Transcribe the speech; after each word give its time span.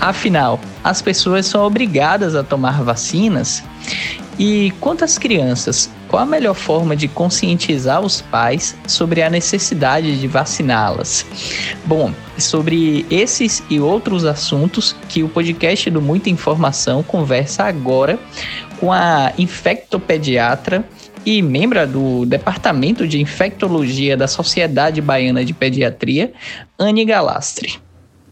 Afinal, 0.00 0.58
as 0.82 1.02
pessoas 1.02 1.44
são 1.44 1.62
obrigadas 1.62 2.34
a 2.34 2.42
tomar 2.42 2.82
vacinas? 2.82 3.62
E 4.38 4.72
quanto 4.80 5.04
às 5.04 5.18
crianças, 5.18 5.90
qual 6.08 6.22
a 6.22 6.26
melhor 6.26 6.54
forma 6.54 6.96
de 6.96 7.06
conscientizar 7.06 8.00
os 8.00 8.22
pais 8.22 8.74
sobre 8.86 9.22
a 9.22 9.28
necessidade 9.28 10.18
de 10.18 10.26
vaciná-las? 10.26 11.26
Bom, 11.84 12.14
sobre 12.38 13.04
esses 13.10 13.62
e 13.68 13.78
outros 13.78 14.24
assuntos 14.24 14.96
que 15.10 15.22
o 15.22 15.28
podcast 15.28 15.90
do 15.90 16.00
Muita 16.00 16.30
Informação 16.30 17.02
conversa 17.02 17.64
agora 17.64 18.18
com 18.78 18.90
a 18.90 19.34
infectopediatra 19.36 20.82
e 21.26 21.42
membro 21.42 21.86
do 21.86 22.24
Departamento 22.24 23.06
de 23.06 23.20
Infectologia 23.20 24.16
da 24.16 24.26
Sociedade 24.26 25.02
Baiana 25.02 25.44
de 25.44 25.52
Pediatria, 25.52 26.32
Anne 26.78 27.04
Galastre. 27.04 27.78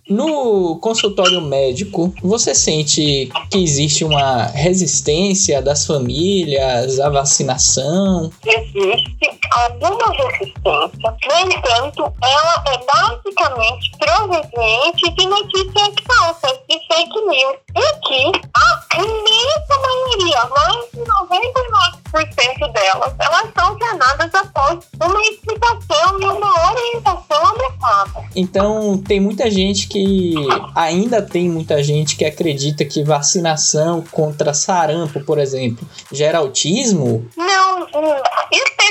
No 0.08 0.76
consultório 0.76 1.40
médico, 1.42 2.14
você 2.22 2.54
sente 2.54 3.30
que 3.50 3.62
existe 3.62 4.04
uma 4.04 4.46
resistência 4.46 5.60
das 5.60 5.84
famílias 5.84 6.98
à 6.98 7.10
vacinação? 7.10 8.30
Existe 8.46 9.38
alguma 9.50 10.10
resistência, 10.12 11.16
no 11.28 11.52
entanto, 11.52 12.12
ela 12.22 12.64
é 12.68 12.78
basicamente 12.86 13.90
proveniente 13.98 15.10
de 15.14 15.26
notícias 15.26 15.94
falsas, 16.06 16.58
de 16.68 16.78
fake 16.86 17.20
news, 17.26 17.56
e 17.76 17.92
que 18.06 18.40
a 18.54 18.68
imensa 18.96 19.74
maioria, 19.82 20.44
mais 20.46 20.86
de 20.92 21.00
99% 21.00 22.72
delas, 22.72 23.14
elas 23.18 23.48
são 23.54 23.78
jornadas 23.78 24.34
após 24.34 24.78
uma 25.02 25.20
explicação 25.22 26.20
e 26.20 26.24
uma 26.24 26.70
orientação 26.70 27.46
adequada. 27.46 28.28
Então, 28.34 28.98
tem 28.98 29.20
muita 29.20 29.50
gente 29.50 29.88
que 29.88 29.97
que 29.98 30.34
ainda 30.74 31.20
tem 31.20 31.48
muita 31.48 31.82
gente 31.82 32.16
que 32.16 32.24
acredita 32.24 32.84
que 32.84 33.02
vacinação 33.02 34.04
contra 34.10 34.54
sarampo, 34.54 35.20
por 35.24 35.38
exemplo, 35.38 35.86
gera 36.12 36.38
autismo? 36.38 37.26
Não, 37.36 37.86
especificamente 38.52 38.87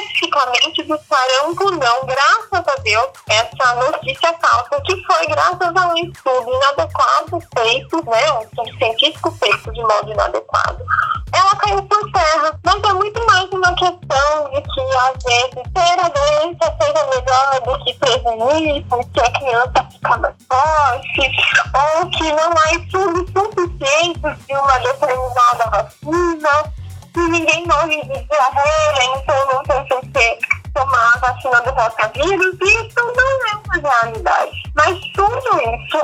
do 0.88 1.00
sarampo 1.10 1.72
não. 1.72 2.06
Graças 2.06 2.68
a 2.68 2.82
Deus, 2.82 3.10
essa 3.28 3.76
notícia 3.76 4.34
falsa, 4.40 4.82
que 4.82 4.96
foi 5.06 5.28
graças 5.28 5.76
a 5.76 5.88
um 5.88 5.98
estudo 5.98 6.54
inadequado 6.54 7.42
feito, 7.58 8.10
né, 8.10 8.32
um 8.34 8.78
científico 8.78 9.32
feito 9.32 9.72
de 9.72 9.82
modo 9.82 10.12
inadequado, 10.12 10.86
ela 11.34 11.56
caiu 11.56 11.82
por 11.84 12.12
terra. 12.12 12.60
Mas 12.64 12.84
é 12.84 12.94
muito 12.94 13.26
mais 13.26 13.50
uma 13.52 13.74
questão 13.74 14.50
de 14.52 14.62
que, 14.62 14.82
às 14.82 15.24
vezes, 15.24 15.74
ter 15.74 16.00
a 16.00 16.10
doença 16.10 16.78
seja 16.82 17.06
melhor 17.08 17.62
do 17.66 17.84
que 17.84 17.94
prevenir, 17.96 18.86
porque 18.88 19.20
a 19.20 19.32
criança 19.32 19.88
fica 19.92 20.18
mais 20.18 20.36
forte, 20.48 21.32
ou 21.74 22.10
que 22.12 22.32
não 22.32 22.52
há 22.58 22.74
estudos 22.74 23.32
suficientes 23.32 24.46
de 24.46 24.56
uma 24.56 24.78
determinada 24.80 25.70
vacina, 25.72 26.74
ninguém 27.22 27.66
morre 27.66 28.02
de 28.04 28.24
diarreia, 28.24 29.18
então 29.18 29.48
não 29.48 29.64
tem 30.12 30.38
que 30.40 30.58
tomar 30.74 31.14
a 31.16 31.18
vacina 31.18 31.62
do 31.62 31.72
rotavírus, 31.72 32.56
isso 32.62 33.14
não 33.16 33.48
é 33.48 33.56
uma 33.66 33.90
realidade. 33.90 34.52
Mas 34.76 35.00
tudo 35.16 35.60
isso, 35.60 35.98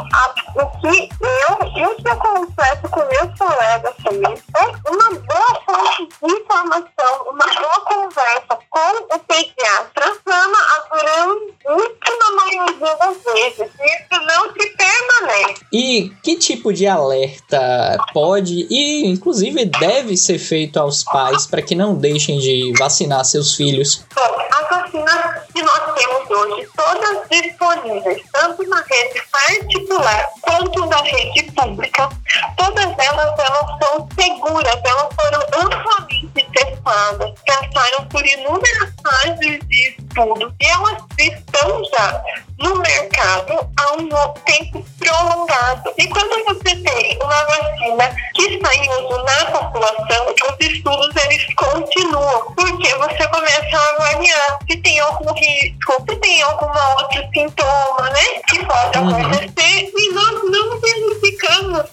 o 0.56 0.66
que 0.82 1.10
eu, 1.22 1.84
eu 1.84 1.96
já 2.00 2.16
confesso 2.16 2.90
com 2.90 3.00
meus 3.06 3.38
colegas 3.38 3.94
também, 4.04 4.34
é 4.58 4.90
uma 4.90 5.10
boa 5.12 5.62
fonte 5.66 6.10
de 6.22 6.34
informação, 6.34 7.24
uma 7.30 7.46
boa 7.46 7.82
conversa 7.86 8.60
com 8.70 9.16
o 9.16 9.20
pediatra, 9.20 10.14
chama 10.28 10.58
a 10.58 10.96
grandíssima 10.96 12.32
maioria 12.36 12.96
das 12.96 13.18
vezes. 13.24 13.72
Isso 13.74 14.22
não 14.26 14.52
se 14.54 14.70
permanece. 14.76 15.66
E 15.72 16.10
que 16.24 16.36
tipo 16.64 16.72
de 16.72 16.88
alerta 16.88 17.98
pode 18.14 18.66
e, 18.70 19.06
inclusive, 19.06 19.66
deve 19.66 20.16
ser 20.16 20.40
feito 20.40 20.80
aos 20.80 21.04
pais 21.04 21.46
para 21.46 21.62
que 21.62 21.76
não 21.76 21.96
deixem 21.96 22.40
de 22.40 22.72
vacinar 22.80 23.26
seus 23.26 23.54
filhos? 23.56 24.06
As 24.16 24.70
vacinas 24.70 25.44
que 25.54 25.62
nós 25.62 25.82
temos 25.94 26.30
hoje, 26.30 26.68
todas 26.78 27.28
disponíveis, 27.30 28.22
tanto 28.32 28.64
na 28.70 28.82
rede 28.82 29.22
particular 29.30 30.30
quanto 30.42 30.86
na 30.86 31.02
rede 31.02 31.52
pública, 31.52 32.10
todas 32.56 32.86
elas, 32.98 33.40
elas 33.40 33.80
são 33.84 34.08
seguras, 34.18 34.80
elas 34.86 35.10
foram 35.20 35.66
amplamente 35.66 36.48
testadas, 36.54 37.34
passaram 37.46 38.08
por 38.08 38.26
inúmeras 38.26 38.94
fases 39.04 39.60
de 39.68 39.90
estudo 39.90 40.54
e 40.62 40.66
elas 40.66 41.04
estão 41.20 41.84
já 41.86 42.24
no 42.64 42.76
mercado 42.80 43.70
há 43.78 43.94
um 43.94 44.08
tempo 44.46 44.86
prolongado. 44.98 45.94
E 45.98 46.08
quando 46.08 46.46
você 46.46 46.76
tem 46.78 47.20
uma 47.22 47.46
vacina 47.46 48.16
que 48.34 48.44
está 48.44 48.74
em 48.76 48.90
uso 48.90 49.24
na 49.24 49.46
população, 49.52 50.28
os 50.28 50.66
estudos 50.66 51.16
eles 51.26 51.46
continuam, 51.56 52.54
porque 52.56 52.96
você 52.96 53.28
começa 53.28 53.78
a 53.78 53.90
avaliar 53.90 54.60
se 54.70 54.78
tem 54.78 55.00
algum 55.02 55.34
risco, 55.34 56.06
se 56.10 56.16
tem 56.16 56.42
algum 56.42 56.68
outro 57.00 57.24
sintoma, 57.34 58.10
né, 58.10 58.26
que 58.48 58.66
pode 58.66 58.98
uhum. 58.98 59.10
acontecer, 59.10 59.92
e 59.96 60.14
nós 60.14 60.44
não 60.50 60.80
verificamos 60.80 61.90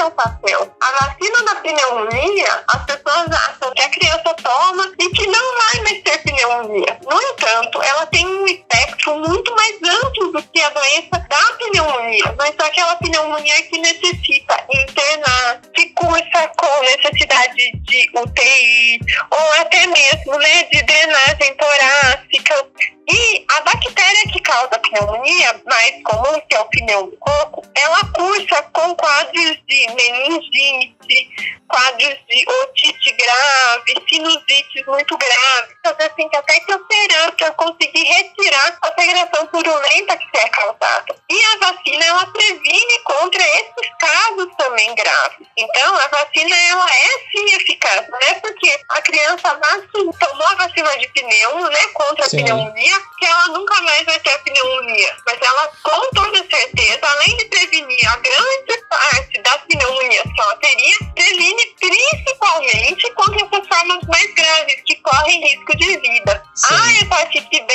tem 0.00 0.06
seu 0.06 0.10
papel. 0.12 0.76
A 0.80 0.92
vacina 0.92 1.44
da 1.44 1.54
pneumonia, 1.56 2.64
as 2.68 2.84
pessoas 2.84 3.26
acham 3.30 3.70
que 3.72 3.82
a 3.82 3.90
criança 3.90 4.34
toma 4.42 4.92
e 4.98 5.10
que 5.10 5.26
não 5.26 5.58
vai 5.58 5.82
mais 5.82 6.02
ter 6.02 6.18
pneumonia. 6.22 6.98
No 7.02 7.20
entanto, 7.20 7.82
ela 7.82 8.06
tem 8.06 8.26
um 8.26 8.46
espectro 8.46 9.16
muito 9.18 9.54
mais 9.54 9.76
amplo 9.82 10.32
do 10.32 10.42
que 10.42 10.62
a 10.62 10.70
doença 10.70 11.26
da 11.28 11.52
pneumonia. 11.58 12.34
Mas 12.38 12.54
é 12.58 12.66
aquela 12.66 12.96
pneumonia 12.96 13.62
que 13.64 13.78
necessita 13.78 14.64
internar, 14.72 15.60
que 15.74 15.90
cursa 15.90 16.50
com 16.56 16.80
necessidade 16.82 17.72
de 17.82 18.10
UTI 18.14 19.00
ou 19.30 19.52
até 19.60 19.86
mesmo 19.86 20.38
né, 20.38 20.62
de 20.64 20.82
drenagem 20.82 21.54
torácica. 21.56 22.66
E 23.12 23.44
a 23.48 23.60
bactéria 23.62 24.22
que 24.32 24.40
causa 24.40 24.78
pneumonia, 24.78 25.60
mais 25.66 26.02
comum, 26.04 26.40
que 26.48 26.54
é 26.54 26.60
o 26.60 26.64
pneumococo, 26.66 27.62
ela 27.74 28.04
cursa 28.12 28.62
com 28.72 28.94
quadros 28.94 29.58
de 29.66 29.86
meningite, 29.94 31.50
quadros 31.66 32.16
de 32.28 32.44
otite 32.48 33.12
grave, 33.12 33.94
sinusites 34.08 34.86
muito 34.86 35.16
graves. 35.16 35.76
Então, 35.80 35.94
você 35.98 36.08
tem 36.10 36.28
que 36.28 36.36
até 36.36 36.60
que 36.60 36.74
operar 36.74 37.32
para 37.32 37.50
conseguir 37.52 38.04
retirar 38.04 38.78
a 38.82 38.92
segregação 38.92 39.46
purulenta 39.46 40.16
que 40.16 40.38
é 40.38 40.48
causada. 40.48 41.16
E 41.30 41.44
a 41.44 41.58
vacina, 41.58 42.04
ela 42.04 42.26
previne 42.26 42.98
contra 43.04 43.42
esses 43.42 43.90
casos 43.98 44.48
também 44.56 44.94
graves. 44.94 45.46
Então, 45.56 45.96
a 45.96 46.08
vacina, 46.08 46.56
ela 46.56 46.90
é 46.90 47.08
sim 47.30 47.54
eficaz. 47.56 48.08
Não 48.08 48.18
é 48.18 48.34
porque 48.34 48.80
a 48.88 49.02
criança 49.02 49.54
nasce, 49.54 50.18
tomou 50.18 50.46
a 50.46 50.54
vacina 50.56 50.98
de 50.98 51.08
pneumo, 51.08 51.68
né, 51.68 51.86
contra 51.94 52.28
sim. 52.28 52.40
a 52.40 52.44
pneumonia, 52.44 52.99
que 53.20 53.26
ela 53.26 53.48
nunca 53.48 53.80
mais 53.82 54.04
vai 54.06 54.18
ter 54.20 54.38
pneumonia. 54.38 55.16
Mas 55.26 55.38
ela, 55.40 55.70
com 55.82 56.10
toda 56.14 56.38
certeza, 56.38 57.00
além 57.02 57.36
de 57.36 57.44
prevenir 57.44 58.08
a 58.08 58.16
grande 58.16 58.84
parte 58.88 59.42
das 59.42 59.60
pneumonias 59.68 60.22
que 60.22 60.40
ela 60.40 60.56
teria, 60.56 60.96
previne 61.14 61.66
principalmente 61.78 63.10
contra 63.12 63.46
essas 63.46 63.68
formas 63.68 64.00
mais 64.08 64.34
graves, 64.34 64.82
que 64.86 64.96
correm 64.96 65.40
risco 65.42 65.76
de 65.76 65.98
vida. 65.98 66.42
Sim. 66.54 66.74
A 66.74 66.92
hepatite 67.00 67.60
B, 67.60 67.72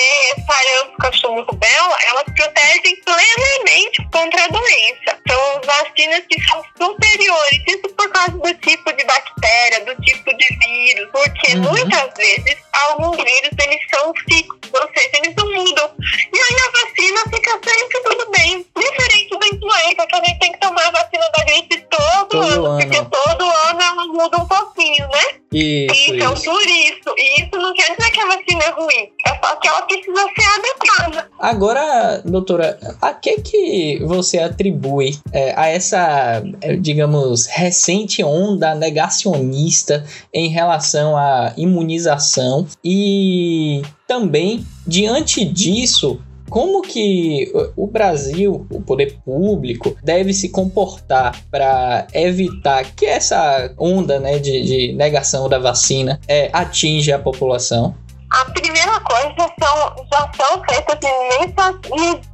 sarampo, 0.47 0.97
cachumbo 0.97 1.42
rubéola, 1.44 1.98
elas 2.06 2.25
protegem 2.36 2.95
plenamente 3.03 4.03
contra 4.12 4.44
a 4.44 4.48
doença. 4.48 5.19
São 5.27 5.62
vacinas 5.63 6.24
que 6.30 6.41
são 6.41 6.63
superiores, 6.77 7.63
isso 7.68 7.89
por 7.95 8.09
causa 8.12 8.31
do 8.31 8.53
tipo 8.56 8.91
de 8.94 9.03
bactéria, 9.06 9.86
do 9.86 9.95
tipo 10.01 10.36
de 10.38 10.48
vírus, 10.57 11.09
porque 11.12 11.53
uhum. 11.53 11.63
muitas 11.63 12.13
vezes 12.15 12.57
alguns 12.74 13.18
vírus 13.18 13.51
eles 13.63 13.80
são 13.94 14.13
fixos, 14.27 14.71
ou 14.74 14.89
seja, 14.94 15.12
eles 15.13 15.35
não 15.38 15.54
mudam. 15.54 15.90
E 16.00 16.38
aí 16.38 16.58
a 16.60 16.72
vacina 16.72 17.22
fica 17.30 17.52
sempre 17.52 18.04
tudo 18.04 18.32
bem. 18.32 18.66
Diferente 18.78 19.40
da 19.40 19.48
influenza, 19.48 20.08
que 20.08 20.16
a 20.16 20.24
gente 20.26 20.40
tem 20.40 20.52
que 20.52 20.60
tomar 20.60 20.88
a 20.88 20.92
vacina 20.92 21.26
da 21.36 21.44
gripe 21.44 21.86
todo, 21.90 22.28
todo 22.30 22.42
ano, 22.42 22.66
ano, 22.66 22.80
porque 22.80 23.06
todo 23.06 23.44
ano 23.44 23.82
ela 23.82 24.08
muda 24.08 24.38
um 24.38 24.48
pouquinho, 24.48 25.08
né? 25.08 25.40
Isso, 25.52 26.14
então, 26.14 26.34
isso. 26.34 26.44
por 26.44 26.62
isso. 26.62 27.16
E 27.18 27.42
isso 27.42 27.52
não 27.54 27.74
quer 27.74 27.96
dizer 27.96 28.12
que 28.12 28.20
a 28.20 28.26
vacina 28.26 28.64
é 28.64 28.70
ruim. 28.72 29.10
É 29.26 29.30
só 29.42 29.56
que 29.56 29.68
ela 29.68 29.82
precisa 29.84 30.26
ser 30.36 30.48
adequada. 30.60 31.30
Agora, 31.40 32.22
doutora, 32.26 32.78
a 33.02 33.14
que 33.14 33.42
que 33.42 34.00
você 34.06 34.40
atribui 34.40 35.18
é, 35.32 35.54
a 35.56 35.68
essa, 35.68 36.44
é, 36.62 36.76
digamos, 36.76 37.46
recente 37.46 38.24
onda 38.24 38.76
negacionista 38.76 40.06
em 40.34 40.50
relação 40.50 41.16
à 41.16 41.54
imunização 41.56 42.68
e 42.84 43.82
também, 44.07 44.66
diante 44.86 45.44
disso, 45.44 46.19
como 46.50 46.81
que 46.81 47.52
o 47.75 47.88
Brasil, 47.88 48.68
o 48.72 48.81
poder 48.81 49.18
público, 49.25 49.96
deve 50.04 50.34
se 50.34 50.50
comportar 50.50 51.36
para 51.50 52.07
evitar 52.13 52.84
que 52.96 53.06
essa 53.06 53.74
onda 53.78 54.19
né, 54.19 54.38
de, 54.38 54.62
de 54.63 54.94
negação 54.94 55.50
da 55.50 55.57
vacina 55.57 56.19
é, 56.28 56.50
atinja 56.54 57.16
a 57.16 57.19
população? 57.19 57.96
A 58.31 58.46
primeira 58.52 59.00
coisa 59.02 59.52
são, 59.60 60.06
já 60.12 60.31
são 60.36 60.62
feitas 60.69 61.00
imensas, 61.01 61.75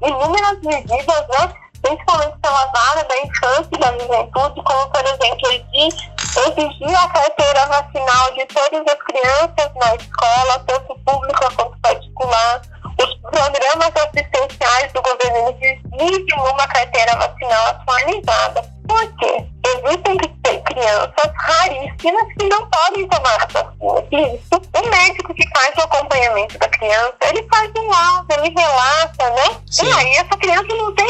inúmeras 0.01 0.59
medidas? 0.63 1.60
Principalmente 1.81 2.37
pela 2.41 2.71
área 2.89 3.03
da 3.03 3.17
infância 3.19 3.69
e 3.73 3.77
da 3.77 3.91
juventude, 3.99 4.63
como 4.63 4.89
por 4.89 5.05
exemplo 5.05 5.51
exigir 5.51 6.97
a 6.97 7.09
carteira 7.09 7.65
vacinal 7.67 8.33
de 8.33 8.45
todas 8.45 8.87
as 8.87 9.01
crianças 9.03 9.71
na 9.75 9.95
escola, 9.95 10.59
tanto 10.65 10.95
pública 11.05 11.51
quanto 11.55 11.79
particular, 11.81 12.61
os 12.99 13.15
programas 13.21 13.91
assistenciais 13.95 14.91
do 14.93 15.01
governo 15.01 15.57
exigem 15.61 16.39
uma 16.39 16.67
carteira 16.67 17.15
vacinal 17.17 17.67
atualizada. 17.67 18.71
Por 18.87 19.17
quê? 19.17 19.45
Existem 19.63 20.63
crianças 20.63 21.31
raríssimas 21.35 22.27
que 22.37 22.49
não 22.49 22.67
podem 22.69 23.07
tomar 23.07 23.41
a 23.41 23.45
vacina. 23.45 24.05
Isso, 24.11 24.61
o 24.75 24.89
médico 24.89 25.33
que 25.33 25.47
faz 25.55 25.75
o 25.77 25.81
acompanhamento 25.81 26.57
da 26.57 26.67
criança, 26.67 27.15
ele 27.23 27.47
faz 27.49 27.71
um 27.77 27.87
laudo, 27.87 28.27
ele 28.33 28.53
relata, 28.53 29.29
né? 29.29 29.61
Sim. 29.69 29.85
E 29.85 29.93
aí 29.93 30.15
essa 30.15 30.37
criança 30.37 30.67
não 30.75 30.93
tem 30.93 31.07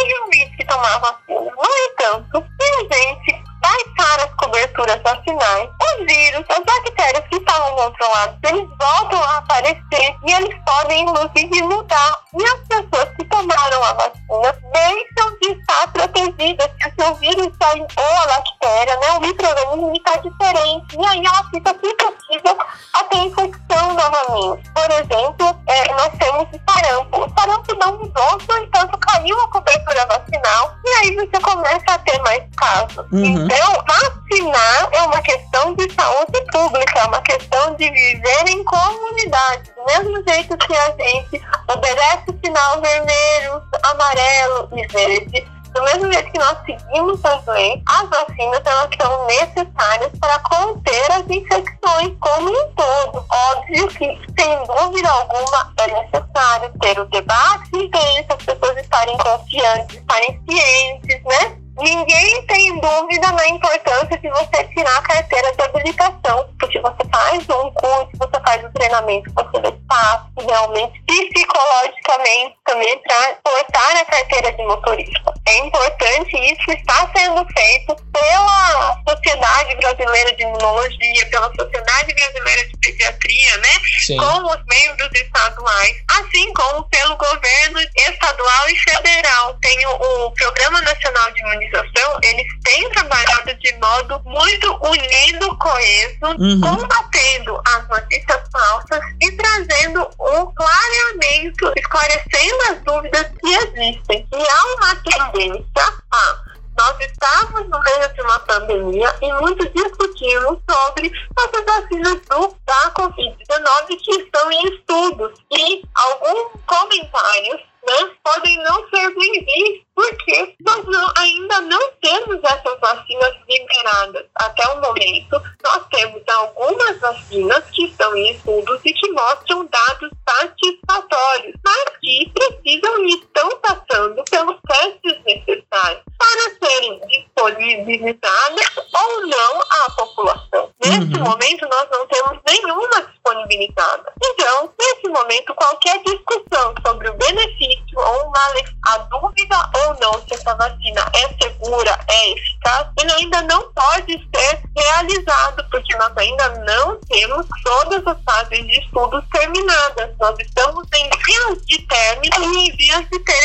tomar. 0.82 1.20
No 1.28 1.70
entanto, 1.90 2.38
a 2.38 2.94
gente 2.94 3.44
baixar 3.62 4.26
as 4.26 4.34
coberturas 4.36 5.02
vacinais, 5.04 5.70
vírus, 6.06 6.46
as 6.50 6.64
bactérias 6.64 7.24
que 7.30 7.38
estavam 7.38 7.76
controlados, 7.76 8.38
eles 8.48 8.68
voltam 8.80 9.24
a 9.24 9.38
aparecer 9.38 10.16
e 10.26 10.32
eles 10.32 10.56
podem, 10.66 11.04
inclusive, 11.04 11.62
mudar. 11.64 12.20
E 12.34 12.44
as 12.44 12.60
pessoas 12.68 13.10
que 13.16 13.26
tomaram 13.26 13.84
a 13.84 13.94
vacina 13.94 14.56
deixam 14.74 15.40
de 15.42 15.52
estar 15.60 15.88
protegidas, 15.92 16.70
porque 16.82 17.04
o 17.04 17.16
vírus 17.16 17.48
está 17.48 17.72
ou 17.74 18.18
a 18.18 18.28
bactéria, 18.28 18.98
né, 18.98 19.12
o 19.18 19.22
microorganismo 19.22 19.94
está 19.96 20.18
diferente. 20.18 20.98
E 21.00 21.06
aí 21.06 21.24
ela 21.26 21.44
fica 21.50 21.74
suscetível 21.74 22.58
a 22.94 23.04
ter 23.06 23.18
infecção 23.18 23.94
novamente. 23.94 24.70
Por 24.72 24.92
exemplo, 24.92 25.62
é, 25.68 25.94
nós 25.94 26.12
temos 26.18 26.48
o 26.52 26.72
sarampo. 26.72 27.26
O 27.26 27.34
sarampo 27.38 27.76
não 27.76 27.98
mudou, 27.98 28.38
no 28.48 28.58
entanto, 28.58 28.98
caiu 28.98 29.40
a 29.42 29.48
cobertura 29.50 30.06
vacinal 30.06 30.76
e 30.86 30.90
aí 30.90 31.16
você 31.16 31.40
começa 31.42 31.86
a 31.88 31.98
ter 32.00 32.22
mais 32.22 32.44
casos. 32.58 33.06
Uhum. 33.12 33.46
Então, 33.46 33.84
vacinar 33.88 34.90
é 34.92 35.02
uma 35.04 35.22
questão 35.22 35.74
de 35.76 35.91
saúde 35.94 36.42
pública, 36.52 37.00
é 37.00 37.04
uma 37.06 37.22
questão 37.22 37.76
de 37.76 37.90
viver 37.90 38.48
em 38.48 38.64
comunidade. 38.64 39.72
Do 39.76 39.86
mesmo 39.86 40.24
jeito 40.28 40.58
que 40.58 40.76
a 40.76 40.92
gente 40.98 41.42
obedece 41.68 42.26
sinal 42.44 42.82
vermelho, 42.82 43.62
amarelo 43.84 44.70
e 44.74 44.88
verde, 44.88 45.46
do 45.74 45.84
mesmo 45.84 46.12
jeito 46.12 46.32
que 46.32 46.40
nós 46.40 46.58
seguimos 46.66 47.24
as 47.24 47.46
leis, 47.46 47.82
as 47.88 48.10
vacinas 48.10 48.62
elas 48.66 48.90
são 49.02 49.26
necessárias 49.26 50.12
para 50.20 50.40
conter 50.40 51.12
as 51.12 51.30
infecções 51.30 52.12
como 52.20 52.50
um 52.50 52.74
todo. 52.74 53.26
Óbvio 53.30 53.88
que, 53.88 54.20
sem 54.38 54.64
dúvida 54.66 55.10
alguma, 55.10 55.74
é 55.78 55.88
necessário 55.88 56.74
ter 56.82 57.00
o 57.00 57.06
debate 57.06 57.70
e 57.74 58.26
as 58.30 58.44
pessoas 58.44 58.78
estarem 58.78 59.18
confiantes, 59.18 59.98
estarem 59.98 60.42
cientes, 60.50 61.24
né? 61.24 61.61
Ninguém 61.78 62.46
tem 62.48 62.80
dúvida 62.80 63.32
na 63.32 63.48
importância 63.48 64.18
de 64.18 64.30
você 64.30 64.64
tirar 64.76 64.98
a 64.98 65.02
carteira 65.02 65.52
de 65.54 65.64
habilitação, 65.64 66.50
porque 66.60 66.80
você 66.80 67.04
faz 67.12 67.44
um 67.50 67.72
curso, 67.72 68.12
você 68.18 68.42
faz 68.46 68.64
um 68.64 68.72
treinamento, 68.72 69.32
você 69.34 69.62
espaço, 69.92 70.30
realmente, 70.48 71.02
psicologicamente, 71.06 72.56
também 72.66 72.98
para 73.00 73.36
portar 73.44 73.98
a 73.98 74.06
carteira 74.06 74.52
de 74.54 74.64
motorista. 74.64 75.34
É 75.48 75.58
importante, 75.58 76.38
isso 76.38 76.72
está 76.72 77.10
sendo 77.16 77.46
feito 77.54 77.96
pela 78.12 79.02
Sociedade 79.10 79.76
Brasileira 79.76 80.36
de 80.36 80.44
Imunologia, 80.44 81.26
pela 81.30 81.52
Sociedade 81.56 82.14
Brasileira 82.14 82.68
de 82.68 82.78
Pediatria, 82.78 83.58
né? 83.58 83.80
Sim. 84.00 84.18
Com 84.18 84.46
os 84.46 84.66
membros 84.66 85.10
estaduais, 85.14 85.96
assim 86.10 86.54
como 86.54 86.84
pelo 86.90 87.18
governo 87.18 87.80
estadual 87.96 88.70
e 88.70 88.76
federal. 88.78 89.58
Tem 89.62 89.86
o, 89.88 90.26
o 90.26 90.32
Programa 90.32 90.82
Nacional 90.82 91.32
de 91.32 91.40
Imunização 91.42 91.61
organização, 91.62 92.20
eles 92.24 92.48
têm 92.64 92.90
trabalhado 92.90 93.54
de 93.56 93.74
modo 93.78 94.22
muito 94.26 94.80
unido, 94.84 95.58
coeso, 95.58 96.26
uhum. 96.40 96.62
combatendo 96.62 97.62
as 97.68 97.88
notícias 97.88 98.42
falsas 98.52 99.00
e 99.22 99.32
trazendo 99.34 100.02
um 100.20 100.46
clareamento, 100.54 101.72
esclarecendo 101.78 102.58
as 102.72 102.82
dúvidas 102.82 103.32
que 103.40 103.54
existem. 103.54 104.28
E 104.34 104.50
há 104.50 104.76
uma 104.76 104.96
tendência 104.96 105.94
a 106.12 106.52
nós 106.78 106.98
estamos 107.02 107.70
no 107.70 107.80
meio 107.80 108.14
de 108.14 108.22
uma 108.22 108.40
pandemia 108.40 109.16
e 109.22 109.34
muito 109.34 109.70
discutimos 109.70 110.58
sobre 110.68 111.12
as 111.38 111.66
vacinas 111.66 112.22
do, 112.22 112.56
da 112.66 112.92
Covid-19 112.94 113.88
que 114.00 114.12
estão 114.12 114.52
em 114.52 114.76
estudos. 114.76 115.40
E 115.52 115.84
alguns 115.94 116.52
comentários 116.66 117.62
né, 117.88 118.12
podem 118.24 118.58
não 118.64 118.90
ser 118.90 119.14
bem-vindos, 119.14 119.86
porque 119.96 120.56
nós 120.62 120.86
não, 120.86 121.14
ainda 121.18 121.62
não 121.62 121.92
temos 122.02 122.40
essas 122.44 122.80
vacinas 122.80 123.36
liberadas 123.48 124.26
até 124.36 124.68
o 124.70 124.82
momento. 124.82 125.42
Nós 125.64 125.86
temos 125.92 126.22
algumas 126.28 127.00
vacinas 127.00 127.64
que 127.72 127.86
estão 127.86 128.16
em 128.16 128.32
estudos 128.32 128.80
e 128.86 128.94
que 128.94 129.12
mostram 129.12 129.66
dados 129.66 130.10
satisfatórios, 130.28 131.56
mas 131.64 131.98
que 132.00 132.32
precisam 132.34 133.06
e 133.06 133.20
estão 133.20 133.50
passando 133.60 134.24
pelos 134.30 134.58
testes 134.68 135.24
necessários 135.26 136.04
para 136.18 136.68
serem 136.68 137.00
disponibilizadas 137.08 138.68
ou 138.78 139.28
não 139.28 139.60
à 139.62 139.92
população. 139.92 140.72
Nesse 140.84 141.14
uhum. 141.16 141.24
momento, 141.24 141.68
nós 141.70 141.88
não 141.92 142.08
temos 142.08 142.40
nenhuma 142.48 143.02
disponibilizada. 143.04 144.12
Então, 144.24 144.74
nesse 144.80 145.10
momento, 145.10 145.54
qualquer 145.54 146.02
discussão 146.04 146.74
sobre 146.86 147.10
o 147.10 147.14
benefício 147.14 148.00
ou 148.00 148.28
o 148.28 148.32
malefício, 148.32 148.78
a 148.88 148.98
dúvida 148.98 149.72
ou 149.86 149.91
não 150.00 150.14
se 150.22 150.34
essa 150.34 150.56
vacina 150.56 151.12
é 151.14 151.44
segura, 151.44 152.00
é 152.08 152.32
eficaz, 152.32 152.88
ele 153.00 153.12
ainda 153.14 153.42
não 153.44 153.72
pode 153.74 154.14
ser 154.14 154.62
realizado, 154.76 155.66
porque 155.70 155.96
nós 155.98 156.16
ainda 156.18 156.50
não 156.66 157.00
temos 157.02 157.46
todas 157.64 158.06
as 158.08 158.18
fases 158.24 158.66
de 158.66 158.80
estudos 158.80 159.24
terminadas. 159.32 160.12
Nós 160.20 160.36
estamos 160.40 160.88
em 160.94 161.10
vias 161.10 161.66
de 161.66 161.80
término 161.88 162.54
e 162.54 162.70
em 162.70 162.76
vias 162.76 163.06
de 163.10 163.20
ter. 163.20 163.42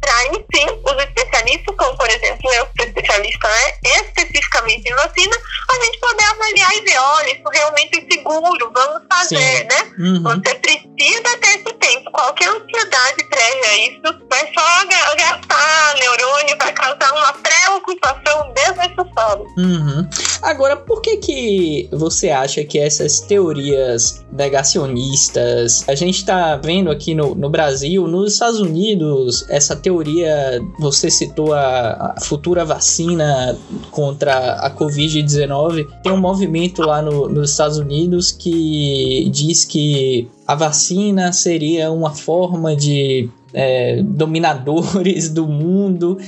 Para 0.00 0.16
aí 0.18 0.44
sim, 0.54 0.66
os 0.84 0.92
especialistas, 1.36 1.74
como 1.76 1.96
por 1.96 2.08
exemplo 2.08 2.52
eu, 2.52 2.66
que 2.66 2.82
sou 2.82 2.86
especialista 2.86 3.48
né, 3.48 4.00
especificamente 4.06 4.90
em 4.90 4.94
vacina, 4.94 5.36
a 5.70 5.84
gente 5.84 5.98
poder 5.98 6.24
avaliar 6.24 6.70
e 6.76 6.80
ver, 6.82 6.98
olha, 6.98 7.32
isso 7.32 7.42
realmente 7.52 7.98
é 7.98 8.12
seguro, 8.12 8.72
vamos 8.74 9.02
fazer, 9.10 9.58
sim. 9.58 9.64
né? 9.64 9.92
Uhum. 9.98 10.22
Você 10.22 10.54
precisa 10.54 11.38
ter 11.40 11.48
esse 11.48 11.74
tempo. 11.74 12.10
Qualquer 12.10 12.48
ansiedade 12.48 13.24
prévia 13.28 13.68
a 13.68 13.78
isso 13.78 14.26
vai 14.30 14.52
só 14.54 14.86
gastar 15.16 15.94
neurônio, 15.98 16.56
vai 16.58 16.72
causar 16.72 17.12
uma 17.12 17.32
preocupação 17.34 18.52
desnecessária. 18.54 19.44
Uhum. 19.58 20.08
Agora, 20.42 20.76
por 20.76 21.00
que 21.02 21.16
que 21.16 21.88
você 21.92 22.30
acha 22.30 22.64
que 22.64 22.78
essas 22.78 23.20
teorias 23.20 24.24
negacionistas, 24.32 25.84
a 25.88 25.94
gente 25.94 26.18
está 26.18 26.56
vendo 26.56 26.90
aqui 26.90 27.14
no, 27.14 27.34
no 27.34 27.48
Brasil, 27.48 28.06
nos 28.06 28.34
Estados 28.34 28.60
Unidos, 28.60 29.48
essa 29.48 29.74
teoria, 29.74 30.60
você 30.78 31.10
citou 31.26 31.52
a, 31.52 32.14
a 32.16 32.20
futura 32.20 32.64
vacina 32.64 33.58
contra 33.90 34.54
a 34.54 34.70
Covid-19, 34.70 35.86
tem 36.02 36.12
um 36.12 36.16
movimento 36.16 36.82
lá 36.82 37.02
no, 37.02 37.28
nos 37.28 37.50
Estados 37.50 37.78
Unidos 37.78 38.32
que 38.32 39.28
diz 39.30 39.64
que 39.64 40.28
a 40.46 40.54
vacina 40.54 41.32
seria 41.32 41.90
uma 41.90 42.14
forma 42.14 42.76
de 42.76 43.28
é, 43.52 44.02
dominadores 44.02 45.28
do 45.30 45.46
mundo 45.46 46.18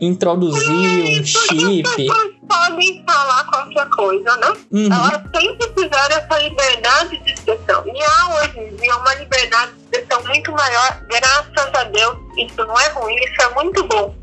introduzir 0.00 1.20
um 1.20 1.24
chip 1.24 2.08
podem 2.48 3.04
falar 3.06 3.44
qualquer 3.44 3.88
coisa, 3.90 4.36
né? 4.38 4.52
Uhum. 4.72 4.86
Elas 4.86 5.22
sempre 5.34 5.68
tiveram 5.74 6.16
essa 6.16 6.38
liberdade 6.38 7.18
de 7.18 7.32
expressão. 7.32 7.84
E 7.86 8.02
há 8.02 8.34
hoje 8.36 8.58
em 8.58 8.76
dia 8.76 8.96
uma 8.96 9.14
liberdade 9.14 9.72
de 9.72 9.98
expressão 9.98 10.24
muito 10.24 10.52
maior, 10.52 11.02
graças 11.08 11.74
a 11.74 11.84
Deus. 11.84 12.16
Isso 12.36 12.56
não 12.56 12.78
é 12.80 12.88
ruim, 12.88 13.14
isso 13.16 13.42
é 13.42 13.54
muito 13.54 13.84
bom. 13.86 14.14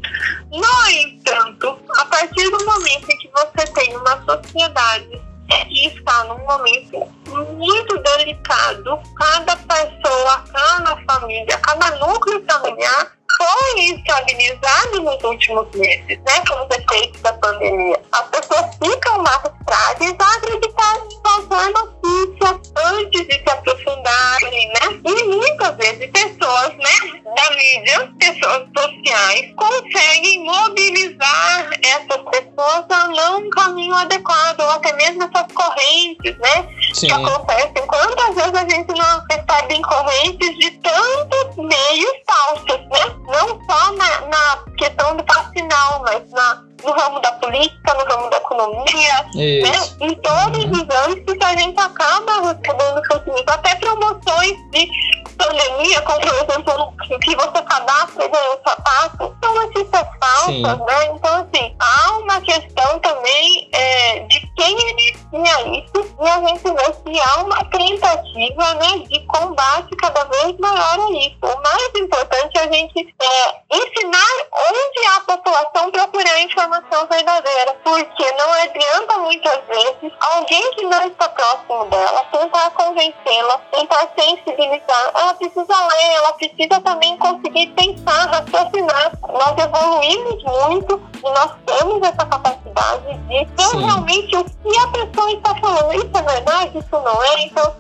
No 0.52 0.90
entanto, 0.90 1.80
a 1.98 2.06
partir 2.06 2.50
do 2.50 2.66
momento 2.66 3.10
em 3.10 3.18
que 3.18 3.30
você 3.34 3.66
tem 3.74 3.96
uma 3.98 4.24
sociedade 4.26 5.22
que 5.48 5.88
está 5.88 6.24
num 6.26 6.40
momento 6.40 7.08
muito 7.54 7.98
delicado. 8.00 9.00
Cada 9.18 9.56
pessoa, 9.58 10.44
cada 10.52 10.98
família, 11.06 11.58
cada 11.60 11.92
núcleo 11.98 12.44
familiar 12.50 13.12
foi 13.38 13.82
estabilizado 13.86 15.02
nos 15.02 15.24
últimos 15.24 15.68
meses, 15.76 16.18
né, 16.26 16.44
com 16.48 16.66
os 16.66 16.78
efeitos 16.78 17.22
da 17.22 17.34
pandemia. 17.34 18.00
As 18.12 18.28
pessoas 18.30 18.66
ficam 18.82 19.18
mais 19.24 19.42
frágeis 19.68 20.16
a 20.20 20.36
acreditar 20.36 20.98
em 21.12 21.20
qualquer 21.22 21.72
notícia 21.72 22.62
antes 22.78 23.28
de 23.28 23.34
se 23.34 23.50
aprofundarem, 23.50 24.68
né? 24.70 25.02
E 25.06 25.24
muitas 25.24 25.76
vezes 25.78 26.10
pessoas, 26.12 26.70
né, 26.78 27.22
da 27.36 27.56
mídia, 27.56 28.14
pessoas 28.20 28.68
sociais, 28.78 29.54
conseguem 29.58 30.44
mobilizar 30.44 31.70
essas 31.84 32.22
pessoas 32.32 32.86
a 32.90 33.08
não 33.10 33.40
um 33.40 33.50
caminho 33.50 33.96
adequado, 33.96 34.60
ou 34.62 34.70
até 34.72 34.94
mesmo 34.94 35.24
essas 35.24 35.52
correntes, 35.54 36.38
né? 36.38 36.68
Sim. 36.96 37.08
Que 37.08 37.14
acontecem. 37.14 37.88
Quantas 37.88 38.36
vezes 38.36 38.54
a 38.54 38.70
gente 38.70 38.88
não 38.88 39.22
recebe 39.30 39.74
em 39.74 39.82
correntes 39.82 40.58
de 40.58 40.72
tantos 40.72 41.56
meios 41.58 42.14
falsos, 42.26 42.80
né? 42.90 43.16
Não 43.28 43.60
só 43.66 43.92
na, 43.92 44.22
na 44.28 44.64
questão 44.78 45.18
do 45.18 45.26
vacinal, 45.26 46.02
mas 46.04 46.32
na, 46.32 46.64
no 46.86 46.92
ramo 46.94 47.20
da 47.20 47.34
política, 47.34 47.94
no 47.96 48.06
ramo 48.06 48.30
da 48.30 48.38
economia, 48.38 49.26
né? 49.36 49.72
em 50.00 50.16
todos 50.16 50.64
uhum. 50.64 50.72
os 50.72 50.96
âmbitos 51.06 51.36
a 51.42 51.58
gente 51.58 51.80
acaba 51.80 52.32
recebendo 52.42 53.02
fake 53.08 53.44
até 53.48 53.76
promoções 53.76 54.54
de 54.72 54.90
pandemia, 55.38 56.02
como 56.02 56.20
por 56.20 56.34
exemplo, 56.34 56.94
que 57.22 57.36
você 57.36 57.62
cadastra 57.62 58.26
um 58.26 58.70
sapato, 58.70 59.36
são 59.44 59.56
notícias 59.56 60.08
falsas, 60.20 60.80
né? 60.86 61.06
Então, 61.14 61.36
assim, 61.36 61.76
há 61.80 62.18
uma 62.18 62.42
questão 62.42 63.00
também 63.00 63.70
é, 63.72 64.20
de 64.22 64.40
quem 64.56 64.78
inicia 64.90 65.80
isso 65.80 66.16
e 66.22 66.28
a 66.28 66.48
gente 66.48 66.64
vê 66.64 67.12
que 67.12 67.22
há 67.22 67.44
uma 67.44 67.64
tentativa 67.66 68.74
né, 68.76 69.00
de 69.08 69.20
combate 69.28 69.96
cada 69.98 70.24
vez 70.26 70.58
maior 70.58 71.00
a 71.00 71.12
isso. 71.12 71.38
O 71.42 71.62
mais 71.62 71.90
importante 71.96 72.58
é 72.58 72.62
a 72.62 72.72
gente 72.72 73.16
é, 73.22 73.56
ensinar 73.72 74.36
onde 74.54 75.08
a 75.16 75.22
população 75.22 75.92
procurar 75.92 76.42
informação 76.42 77.08
verdadeira, 77.08 77.76
porque 77.84 78.32
não 78.34 78.54
adianta 78.54 79.18
muitas 79.20 79.60
vezes 79.68 80.14
alguém 80.20 80.72
que 80.72 80.86
não 80.86 81.08
está 81.08 81.30
próximo 81.30 81.86
dela 81.86 82.26
tentar 82.32 82.72
convencê-la, 82.72 83.58
tentar 83.72 84.08
sensibilizar 84.18 85.12
ela 85.26 85.34
precisa 85.34 85.88
ler, 85.88 86.14
ela 86.18 86.34
precisa 86.34 86.82
também 86.82 87.18
conseguir 87.18 87.68
pensar, 87.74 88.28
raciocinar. 88.28 89.12
Nós 89.28 89.58
evoluímos 89.58 90.44
muito 90.44 91.02
e 91.18 91.22
nós 91.22 91.52
temos 91.66 92.02
essa 92.04 92.26
capacidade 92.26 93.04
de 93.06 93.28
ver 93.28 93.48
Sim. 93.58 93.84
realmente 93.84 94.38
o 94.38 94.44
que 94.44 94.78
a 94.78 94.88
pessoa 94.88 95.32
está 95.32 95.56
falando. 95.56 95.94
Isso 95.94 96.12
é 96.14 96.22
verdade, 96.22 96.78
isso 96.78 96.92
não 96.92 97.24
é. 97.24 97.42
Então, 97.42 97.76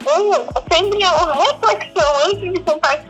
sempre 0.72 1.04
é 1.04 1.12
uma 1.12 1.34
reflexão 1.34 2.16
antes 2.25 2.54
de 2.54 2.60
compartilhar, 2.62 3.05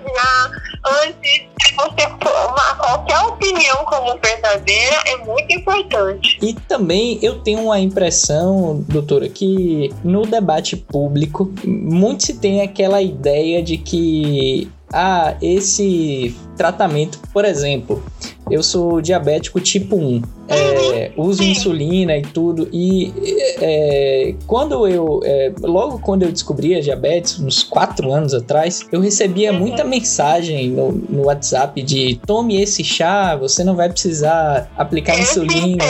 importante. 5.95 6.37
E 6.41 6.53
também 6.53 7.19
eu 7.21 7.39
tenho 7.39 7.61
uma 7.61 7.79
impressão, 7.79 8.83
doutora, 8.87 9.29
que 9.29 9.93
no 10.03 10.23
debate 10.23 10.75
público, 10.75 11.51
muito 11.65 12.25
se 12.25 12.33
tem 12.37 12.61
aquela 12.61 13.01
ideia 13.01 13.63
de 13.63 13.77
que 13.77 14.69
ah, 14.91 15.35
esse 15.41 16.35
tratamento, 16.55 17.19
por 17.33 17.45
exemplo, 17.45 18.03
eu 18.49 18.61
sou 18.61 19.01
diabético 19.01 19.59
tipo 19.59 19.95
1, 19.95 20.21
é, 20.47 21.11
uso 21.17 21.43
insulina 21.43 22.15
e 22.17 22.21
tudo, 22.21 22.69
e 22.71 23.13
é, 23.59 24.35
quando 24.45 24.87
eu, 24.87 25.19
é, 25.23 25.51
logo 25.61 25.99
quando 25.99 26.23
eu 26.23 26.31
descobri 26.31 26.75
a 26.75 26.81
diabetes, 26.81 27.39
uns 27.39 27.63
4 27.63 28.11
anos 28.11 28.33
atrás, 28.33 28.85
eu 28.91 28.99
recebia 28.99 29.51
uhum. 29.51 29.59
muita 29.59 29.83
mensagem 29.83 30.69
no, 30.69 30.91
no 30.91 31.23
WhatsApp 31.25 31.81
de 31.81 32.19
tome 32.25 32.61
esse 32.61 32.83
chá, 32.83 33.35
você 33.35 33.63
não 33.63 33.75
vai 33.75 33.89
precisar 33.89 34.71
aplicar 34.77 35.19
insulina. 35.19 35.83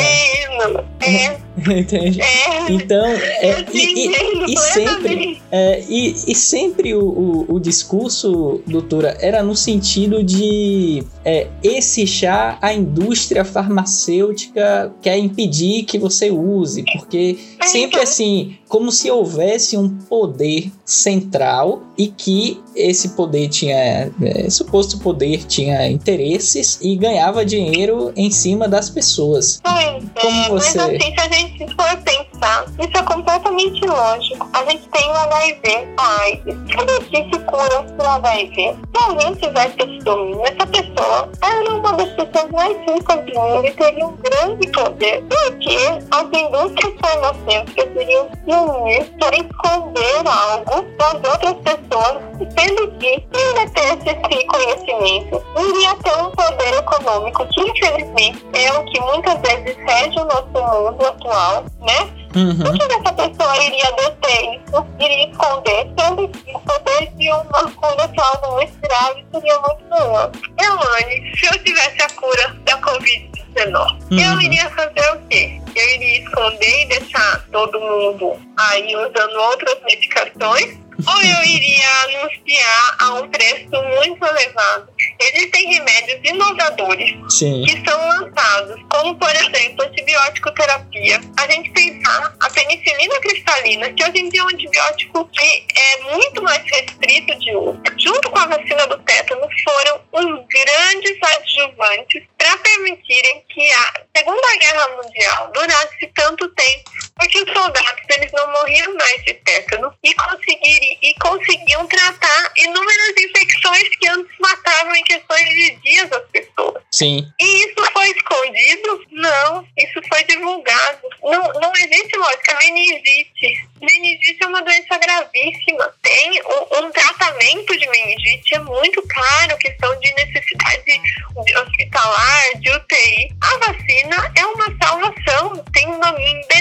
É. 1.02 1.45
Entende? 1.78 2.22
É. 2.22 2.72
Então, 2.72 3.06
é, 3.06 3.66
e, 3.74 4.08
e, 4.08 4.54
e, 4.54 4.58
sempre, 4.58 5.42
é, 5.52 5.84
e, 5.88 6.16
e 6.28 6.36
sempre 6.36 6.94
o, 6.94 7.02
o, 7.02 7.56
o, 7.56 7.60
discurso, 7.60 8.62
doutora, 8.68 9.18
era 9.22 9.42
no 9.42 9.56
sentido 9.56 10.24
de 10.24 11.04
é, 11.24 11.48
esse 11.64 12.06
chá 12.06 12.58
a 12.62 12.74
indústria 12.74 13.46
farmacêutica 13.46 14.94
quer 15.02 15.18
impedir 15.18 15.84
que 15.84 15.98
você 15.98 16.30
use, 16.30 16.84
porque 16.94 17.38
sempre 17.64 18.02
assim, 18.02 18.58
como 18.76 18.92
se 18.92 19.10
houvesse 19.10 19.78
um 19.78 19.88
poder 19.88 20.70
central 20.84 21.82
e 21.98 22.10
que 22.10 22.62
esse 22.76 23.08
poder 23.16 23.48
tinha, 23.48 24.12
é, 24.22 24.50
suposto 24.50 25.00
poder 25.00 25.46
tinha 25.46 25.90
interesses 25.90 26.78
e 26.82 26.98
ganhava 26.98 27.46
dinheiro 27.46 28.12
em 28.18 28.30
cima 28.30 28.68
das 28.68 28.90
pessoas. 28.90 29.62
Pois 29.64 30.04
como 30.22 30.44
é, 30.44 30.50
você... 30.50 30.78
mas 30.78 30.90
assim, 30.90 31.00
se 31.00 31.22
a 31.22 31.30
gente 31.30 31.74
for 31.74 32.04
pensar, 32.04 32.35
isso 32.80 32.98
é 32.98 33.04
completamente 33.04 33.86
lógico. 33.86 34.50
A 34.54 34.64
gente 34.66 34.88
tem 34.90 35.10
o 35.10 35.14
HIV, 35.14 35.88
a 35.98 36.22
AIDS. 36.22 36.58
Se 36.68 37.18
existe 37.18 37.40
cura 37.46 37.84
para 37.98 38.06
o 38.06 38.12
HIV, 38.16 38.56
se 38.56 39.04
alguém 39.04 39.34
tivesse 39.36 39.76
esse 39.80 40.00
domínio, 40.04 40.42
essa 40.46 40.68
pessoa 40.68 41.30
era 41.42 41.74
uma 41.74 41.94
das 41.94 42.10
pessoas 42.12 42.52
mais 42.52 42.78
ricas 42.80 43.26
do 43.26 43.40
mundo 43.40 43.66
e 43.66 43.72
teria 43.72 44.06
um 44.06 44.18
grande 44.18 44.68
poder, 44.72 45.24
porque 45.24 45.78
as 46.12 46.24
indústrias 46.24 46.94
farmacêuticas 47.02 47.90
iriam 47.96 48.28
se 48.30 48.52
unir 48.52 49.06
para 49.20 49.38
esconder 49.38 50.28
algo 50.28 50.86
das 50.98 51.14
outras 51.14 51.56
pessoas, 51.64 52.22
sendo 52.58 52.92
que, 53.00 53.20
quem 53.32 53.54
detesse 53.54 54.10
esse 54.10 54.46
conhecimento, 54.48 55.44
iria 55.58 55.96
ter 55.96 56.18
um 56.22 56.32
poder 56.32 56.74
econômico 56.80 57.48
que, 57.48 57.62
infelizmente, 57.62 58.46
é 58.54 58.74
o 58.74 58.84
que 58.86 59.00
muitas 59.02 59.40
vezes 59.42 59.78
rege 59.78 60.20
o 60.20 60.26
nosso 60.26 60.52
mundo 60.52 61.06
atual, 61.06 61.64
né? 61.82 62.25
Uhum. 62.36 62.58
Por 62.58 62.78
que 62.78 62.94
essa 62.94 63.14
pessoa 63.14 63.64
iria 63.64 63.92
deter 63.94 64.60
isso, 64.60 64.86
iria 65.00 65.30
esconder, 65.30 65.88
sendo 65.98 66.28
que 66.28 66.52
o 66.54 66.60
poder 66.60 67.12
de 67.16 67.30
uma 67.32 67.72
cura 67.72 68.12
algo 68.18 68.56
muito 68.56 68.74
grave 68.82 69.26
seria 69.32 69.60
muito 69.60 69.90
maior? 69.90 70.32
Elane, 70.60 71.38
se 71.38 71.46
eu 71.46 71.64
tivesse 71.64 72.02
a 72.02 72.10
cura 72.10 72.56
da 72.66 72.78
Covid-19, 72.82 74.02
uhum. 74.12 74.20
eu 74.20 74.42
iria 74.42 74.70
fazer 74.72 75.12
o 75.14 75.20
quê? 75.30 75.62
Eu 75.76 75.90
iria 75.96 76.24
esconder 76.24 76.82
e 76.82 76.86
deixar 76.88 77.46
todo 77.52 77.80
mundo 77.80 78.38
aí 78.58 78.96
usando 78.96 79.36
outras 79.36 79.78
medicações 79.84 80.85
ou 81.06 81.22
eu 81.22 81.44
iria 81.44 81.88
anunciar 82.04 82.96
a 83.00 83.14
um 83.16 83.30
preço 83.30 83.70
muito 84.00 84.26
elevado. 84.26 84.90
Existem 85.20 85.74
remédios 85.74 86.20
inovadores 86.24 87.12
Sim. 87.30 87.64
que 87.64 87.90
são 87.90 88.08
lançados, 88.08 88.82
como 88.90 89.16
por 89.16 89.30
exemplo 89.36 89.86
antibiótico 89.86 90.52
terapia. 90.54 91.20
A 91.38 91.52
gente 91.52 91.72
pensar 91.72 92.34
a 92.40 92.50
penicilina 92.50 93.20
cristalina, 93.20 93.94
que 93.94 94.04
hoje 94.04 94.20
em 94.20 94.30
dia 94.30 94.42
é 94.42 94.44
um 94.44 94.50
antibiótico 94.50 95.30
que 95.30 95.66
é 95.76 96.16
muito 96.16 96.42
mais 96.44 96.64
restrito 96.64 97.40
de 97.40 97.56
uso, 97.56 97.82
junto 97.98 98.30
com 98.30 98.40
a 98.40 98.48
vacina 98.48 98.88
do 98.88 98.98
tétano, 99.00 99.48
foram 99.64 100.02
os 100.12 100.46
grandes 100.48 101.18
adjuvantes 101.22 102.24
para 102.38 102.58
permitirem 102.58 103.44
que 103.50 103.72
a 103.72 103.94
Segunda 104.16 104.58
Guerra 104.60 104.88
Mundial 104.96 105.52
durasse 105.54 106.08
tanto 106.14 106.48
tempo, 106.50 106.92
porque 107.16 107.40
os 107.40 107.54
soldados 107.54 108.06
eles 108.10 108.32
não 108.32 108.52
morriam 108.52 108.94
mais 108.96 109.24
de 109.24 109.34
tétano 109.34 109.94
e 110.04 110.14
conseguiriam 110.14 110.85
e, 111.02 111.14
conseguiam 111.20 111.86
tratar 111.88 112.52
inúmeras 112.58 113.14
infecções 113.18 113.90
que 113.98 114.08
antes 114.08 114.32
matavam 114.40 114.96
em 114.96 115.04
questões 115.04 115.44
de 115.44 115.72
dias 115.82 116.12
as 116.12 116.24
pessoas. 116.30 116.84
Sim. 116.92 117.28
E 117.40 117.66
isso 117.66 117.92
foi 117.92 118.10
escondido? 118.12 119.06
Não, 119.12 119.68
isso 119.78 120.02
foi 120.08 120.24
divulgado. 120.24 121.00
Não, 121.24 121.54
não 121.62 121.72
existe 121.76 122.18
lógica, 122.18 122.58
meningite. 122.60 123.68
Meningite 123.82 124.44
é 124.44 124.48
uma 124.48 124.62
doença 124.62 124.98
gravíssima. 124.98 125.94
Tem 126.02 126.42
um, 126.42 126.86
um 126.86 126.92
tratamento 126.92 127.78
de 127.78 127.90
meningite, 127.90 128.56
é 128.56 128.60
muito 128.60 129.02
caro, 129.08 129.58
questão 129.58 130.00
de 130.00 130.14
necessidade 130.14 131.02
hospitalar, 131.36 132.60
de 132.60 132.72
UTI. 132.72 133.36
A 133.42 133.58
vacina 133.58 134.32
é 134.38 134.46
uma 134.46 134.78
salvação, 134.82 135.64
tem 135.74 135.88
um 135.88 136.00
benefício 136.00 136.55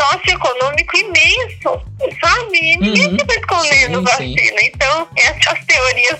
socioeconômico 0.00 0.96
imenso, 0.96 1.82
sabe? 2.20 2.76
Ninguém 2.76 3.08
uhum. 3.08 3.18
fica 3.18 3.34
escondendo 3.34 3.98
sim, 3.98 4.04
vacina. 4.04 4.58
Sim. 4.58 4.66
Então, 4.66 5.08
essas 5.16 5.64
teorias 5.66 6.18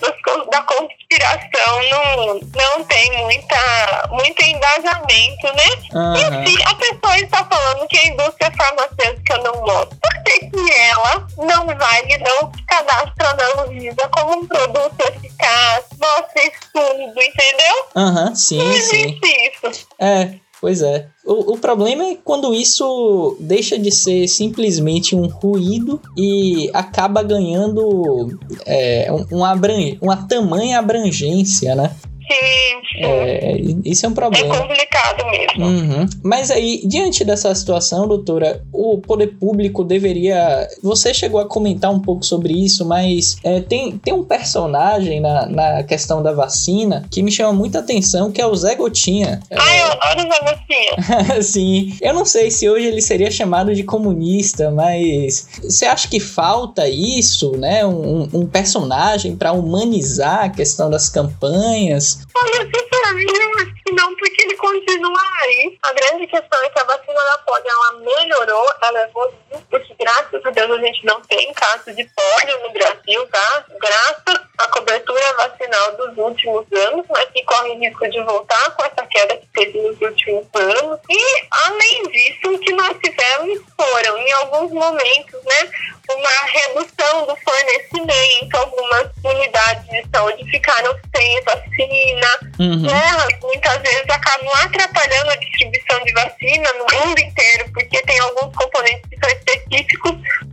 da 0.51 0.63
conspiração 0.63 1.83
não, 1.91 2.41
não 2.55 2.85
tem 2.85 3.13
muita, 3.19 4.09
muito 4.11 4.43
embasamento, 4.43 5.47
né? 5.55 5.69
Uhum. 5.93 6.45
E 6.45 6.51
se 6.51 6.63
a 6.63 6.75
pessoa 6.75 7.19
está 7.19 7.45
falando 7.45 7.89
que 7.89 7.99
a 7.99 8.07
indústria 8.07 8.53
farmacêutica 8.57 9.39
não 9.39 9.61
mostra, 9.61 9.97
por 10.03 10.23
que, 10.25 10.51
que 10.51 10.73
ela 10.73 11.27
não 11.39 11.67
vai 11.67 12.03
e 12.09 12.19
não 12.19 12.53
cadastra 12.67 13.35
na 13.35 13.63
Anvisa 13.63 14.09
como 14.09 14.39
um 14.39 14.47
produto 14.47 15.01
eficaz, 15.01 15.85
mostra 16.01 16.43
estudo, 16.43 17.23
entendeu? 17.23 17.87
Aham, 17.97 18.29
uhum, 18.29 18.35
sim, 18.35 18.59
não 18.59 18.73
sim. 18.81 19.21
isso. 19.23 19.87
É, 19.99 20.35
Pois 20.63 20.81
é. 20.81 21.09
O, 21.27 21.55
o 21.55 21.59
problema 21.59 22.05
é 22.05 22.17
quando 22.23 22.55
isso 22.55 23.37
deixa 23.41 23.77
de 23.77 23.91
ser 23.91 24.29
simplesmente 24.29 25.17
um 25.17 25.27
ruído 25.27 26.01
e 26.17 26.71
acaba 26.73 27.21
ganhando 27.21 28.39
é, 28.65 29.11
um, 29.11 29.39
um 29.39 29.45
abran 29.45 29.97
uma 30.01 30.17
tamanha 30.17 30.79
abrangência, 30.79 31.75
né? 31.75 31.91
Sim, 32.33 33.05
É, 33.05 33.57
isso 33.85 34.07
é 34.07 34.09
um 34.09 34.15
problema. 34.15 34.55
É 34.55 34.59
complicado 34.59 35.25
mesmo. 35.31 35.67
Uhum. 35.67 36.07
Mas 36.23 36.51
aí, 36.51 36.83
diante 36.87 37.25
dessa 37.25 37.55
situação, 37.55 38.07
doutora, 38.07 38.63
o 38.73 38.99
poder 38.99 39.29
público 39.39 39.85
deveria. 39.85 40.69
Você 40.83 41.13
chegou 41.13 41.41
a 41.41 41.47
comentar 41.47 41.91
um 41.91 42.01
pouco 42.01 42.25
sobre 42.25 42.53
isso, 42.53 42.85
mas 42.85 43.37
é, 43.43 43.61
tem, 43.61 43.99
tem 43.99 44.15
um 44.15 44.25
personagem 44.25 45.21
na, 45.21 45.47
na 45.47 45.83
questão 45.83 46.23
da 46.23 46.33
vacina 46.33 47.05
que 47.11 47.23
me 47.23 47.31
chama 47.31 47.53
muita 47.53 47.81
atenção, 47.81 48.31
que 48.31 48.41
é 48.41 48.47
o 48.47 48.55
Zé 48.55 48.75
Gotinha. 48.75 49.41
Ai, 49.51 49.83
eu 49.83 49.93
adoro 49.93 50.29
Zé 50.31 50.41
Gotinha. 50.41 51.43
Sim, 51.43 51.97
eu 52.01 52.15
não 52.15 52.25
sei 52.25 52.51
se 52.51 52.69
hoje 52.69 52.87
ele 52.87 53.03
seria 53.03 53.31
chamado 53.31 53.75
de 53.75 53.83
comunista, 53.83 54.71
mas 54.71 55.49
você 55.63 55.87
acha 55.87 56.09
que 56.09 56.21
falta 56.21 56.89
isso, 56.89 57.53
né? 57.57 57.85
Um, 57.85 58.29
um 58.33 58.47
personagem 58.47 59.37
para 59.37 59.53
humanizar 59.53 60.45
a 60.45 60.49
questão 60.49 60.91
das 60.91 61.09
campanhas? 61.09 62.22
Olha, 62.35 62.71
sinceramente, 62.73 63.33
eu 63.33 63.51
acho 63.59 63.75
que 63.75 63.82
não, 63.93 64.15
porque 64.17 64.43
ele 64.43 64.57
continua 64.57 65.21
aí. 65.43 65.79
A 65.83 65.93
grande 65.93 66.27
questão 66.27 66.63
é 66.63 66.69
que 66.69 66.79
a 66.81 66.85
vacina 66.85 67.15
da 67.25 67.39
polio, 67.39 67.65
ela 67.69 67.93
melhorou, 68.01 68.67
ela 68.83 69.03
evoluiu, 69.03 69.37
porque 69.71 69.95
graças 69.99 70.45
a 70.45 70.51
Deus 70.51 70.71
a 70.71 70.79
gente 70.79 71.05
não 71.05 71.21
tem 71.23 71.53
caso 71.55 71.95
de 71.95 72.05
polio 72.05 72.59
no 72.63 72.71
Brasil, 72.71 73.27
tá? 73.29 73.65
Graças 73.81 74.47
à 74.59 74.69
cobertura 74.69 75.33
vacinal 75.35 75.97
dos 75.97 76.17
últimos 76.17 76.67
anos, 76.73 77.07
mas 77.09 77.29
que 77.31 77.43
corre 77.45 77.75
risco 77.75 78.09
de 78.09 78.21
voltar 78.23 78.71
com 78.77 78.85
essa 78.85 79.07
queda 79.07 79.37
que 79.37 79.47
teve 79.55 79.81
nos 79.81 80.01
últimos 80.01 80.47
anos. 80.55 81.01
E, 81.09 81.47
além 81.51 82.03
disso, 82.09 82.55
o 82.55 82.59
que 82.59 82.73
nós 82.73 82.97
tivemos 83.03 83.61
foram, 83.77 84.19
em 84.19 84.33
alguns 84.33 84.71
momentos, 84.73 85.41
né, 85.45 85.71
uma 86.11 86.31
redução 86.47 87.27
do 87.27 87.37
fornecimento, 87.37 88.57
algumas 88.57 89.09
unidades 89.25 89.85
de 89.89 90.05
saúde 90.13 90.51
ficaram 90.51 90.99
sem 91.15 91.43
vacina, 91.43 92.53
Uhum. 92.59 92.83
guerras 92.83 93.39
muitas 93.43 93.82
vezes 93.83 94.09
acabam 94.09 94.49
atrapalhando 94.55 95.31
a 95.31 95.37
distribuição 95.37 96.03
de 96.05 96.13
vacina 96.13 96.73
no 96.75 96.87
mundo 96.99 97.19
inteiro, 97.19 97.71
porque 97.73 98.01
tem 98.03 98.19
alguns 98.21 98.55
componentes 98.57 99.03
que 99.11 99.19
são 99.19 99.31
específicos 99.31 100.13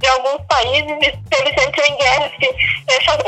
alguns 0.10 0.42
países, 0.48 0.98
se 1.00 1.42
eles 1.42 1.66
entram 1.66 1.86
em 1.86 1.98
guerra, 1.98 2.32
se 2.40 2.50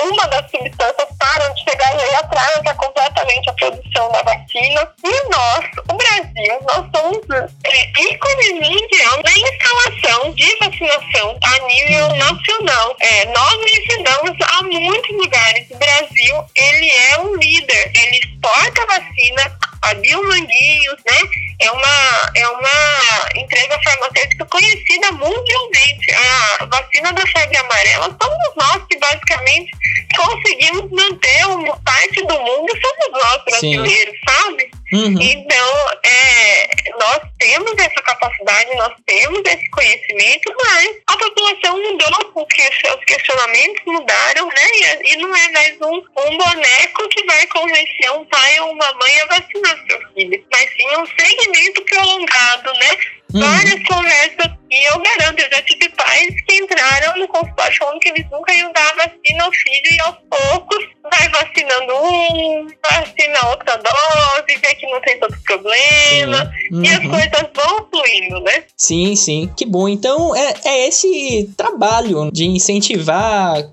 uma 0.03 0.27
das 0.27 0.49
substâncias 0.51 1.07
param 1.17 1.53
de 1.53 1.63
chegar 1.63 1.95
e 1.95 2.01
aí 2.01 2.15
atrasa 2.15 2.73
completamente 2.75 3.49
a 3.49 3.53
produção 3.53 4.11
da 4.11 4.21
vacina. 4.23 4.87
E 5.03 5.29
nós, 5.29 5.65
o 5.89 5.93
Brasil, 5.93 6.59
nós 6.67 6.85
somos 6.95 7.51
é, 7.65 8.01
ícone 8.01 8.53
mundial 8.53 9.21
na 9.23 9.31
instalação 9.31 10.31
de 10.33 10.55
vacinação 10.57 11.37
a 11.43 11.59
nível 11.67 12.15
nacional. 12.15 12.95
É, 12.99 13.25
nós 13.25 13.55
licidamos 13.63 14.37
a 14.41 14.63
muitos 14.63 15.17
lugares. 15.17 15.67
O 15.71 15.77
Brasil, 15.77 16.45
ele 16.55 16.89
é 16.89 17.19
um 17.19 17.35
líder. 17.35 17.91
Ele 17.95 18.19
exporta 18.19 18.85
vacina 18.87 19.57
a 19.81 19.93
Biomanguinhos, 19.95 20.97
né? 21.05 21.19
É 21.59 21.71
uma, 21.71 22.31
é 22.35 22.47
uma 22.47 23.29
empresa 23.35 23.79
farmacêutica 23.83 24.45
conhecida 24.45 25.11
mundialmente. 25.11 26.11
A 26.59 26.65
vacina 26.71 27.11
da 27.13 27.21
febre 27.27 27.57
amarela 27.57 28.17
somos 28.21 28.55
nós 28.55 28.83
que 28.89 28.97
basicamente 28.97 29.71
conseguimos 30.15 30.89
manter 30.91 31.45
uma 31.47 31.77
parte 31.81 32.21
do 32.25 32.39
mundo, 32.39 32.67
somos 32.81 33.23
nós 33.23 33.43
brasileiros, 33.45 34.15
sabe? 34.27 34.71
Uhum. 34.93 35.21
Então, 35.21 35.89
é, 36.03 36.69
nós 36.99 37.19
temos 37.39 37.73
essa 37.77 38.01
capacidade, 38.03 38.75
nós 38.75 38.93
temos 39.05 39.41
esse 39.45 39.69
conhecimento, 39.69 40.53
mas 40.63 40.89
a 41.07 41.17
população 41.17 41.81
mudou, 41.81 42.31
porque 42.33 42.61
seus 42.61 42.99
questionamentos 43.11 43.81
mudaram, 43.85 44.47
né? 44.47 44.67
E, 45.05 45.13
e 45.13 45.17
não 45.17 45.35
é 45.35 45.51
mais 45.51 45.75
um, 45.81 45.95
um 45.95 46.37
boneco 46.37 47.09
que 47.09 47.23
vai 47.25 47.45
convencer 47.47 48.11
um 48.11 48.25
pai 48.25 48.59
ou 48.61 48.71
uma 48.71 48.93
mãe 48.93 49.19
a 49.21 49.25
vacinar 49.25 49.77
seu 49.87 49.99
filho, 50.13 50.45
mas 50.51 50.69
sim 50.73 50.87
um 50.97 51.05
segmento 51.05 51.81
prolongado, 51.83 52.73
né? 52.79 52.89
Uhum. 53.33 53.39
Várias 53.39 53.81
conversas, 53.87 54.51
e 54.69 54.89
eu 54.91 54.99
garanto, 54.99 55.39
eu 55.39 55.49
já 55.49 55.61
tive 55.61 55.87
pais 55.89 56.27
que 56.45 56.55
entraram 56.55 57.17
no 57.17 57.27
consultório 57.29 57.77
falando 57.77 57.99
que 57.99 58.09
eles 58.09 58.25
nunca 58.29 58.53
iam 58.53 58.71
dar 58.73 58.89
a 58.89 58.95
vacina 58.95 59.43
ao 59.45 59.51
filho 59.53 59.89
e 59.89 60.01
aos 60.01 60.17
poucos 60.29 60.85
vai 61.03 61.29
vacinando 61.29 61.93
um, 61.95 62.67
vacina 62.83 63.49
outra 63.49 63.77
dose, 63.77 64.59
vê 64.61 64.75
que 64.75 64.85
não 64.87 64.99
tem 65.01 65.17
tanto 65.17 65.41
problema, 65.43 66.51
Sim. 66.69 66.81
e 66.83 66.89
as 66.89 66.99
Uhum. 67.01 67.09
coisas 67.09 67.49
vão 67.55 67.87
fluindo, 67.89 68.39
né? 68.41 68.63
Sim, 68.77 69.15
sim, 69.15 69.53
que 69.57 69.65
bom. 69.65 69.87
Então 69.87 70.35
é, 70.35 70.53
é 70.65 70.87
esse 70.87 71.49
trabalho 71.57 72.29
de 72.33 72.45
incentivar 72.45 73.00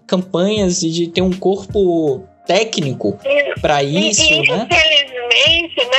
campanhas 0.07 0.83
e 0.83 0.91
de 0.91 1.09
ter 1.09 1.23
um 1.23 1.33
corpo 1.33 2.23
técnico 2.49 3.21
para 3.61 3.83
isso, 3.83 4.23
e, 4.23 4.49
né? 4.49 4.67
infelizmente, 4.71 5.87
né, 5.87 5.99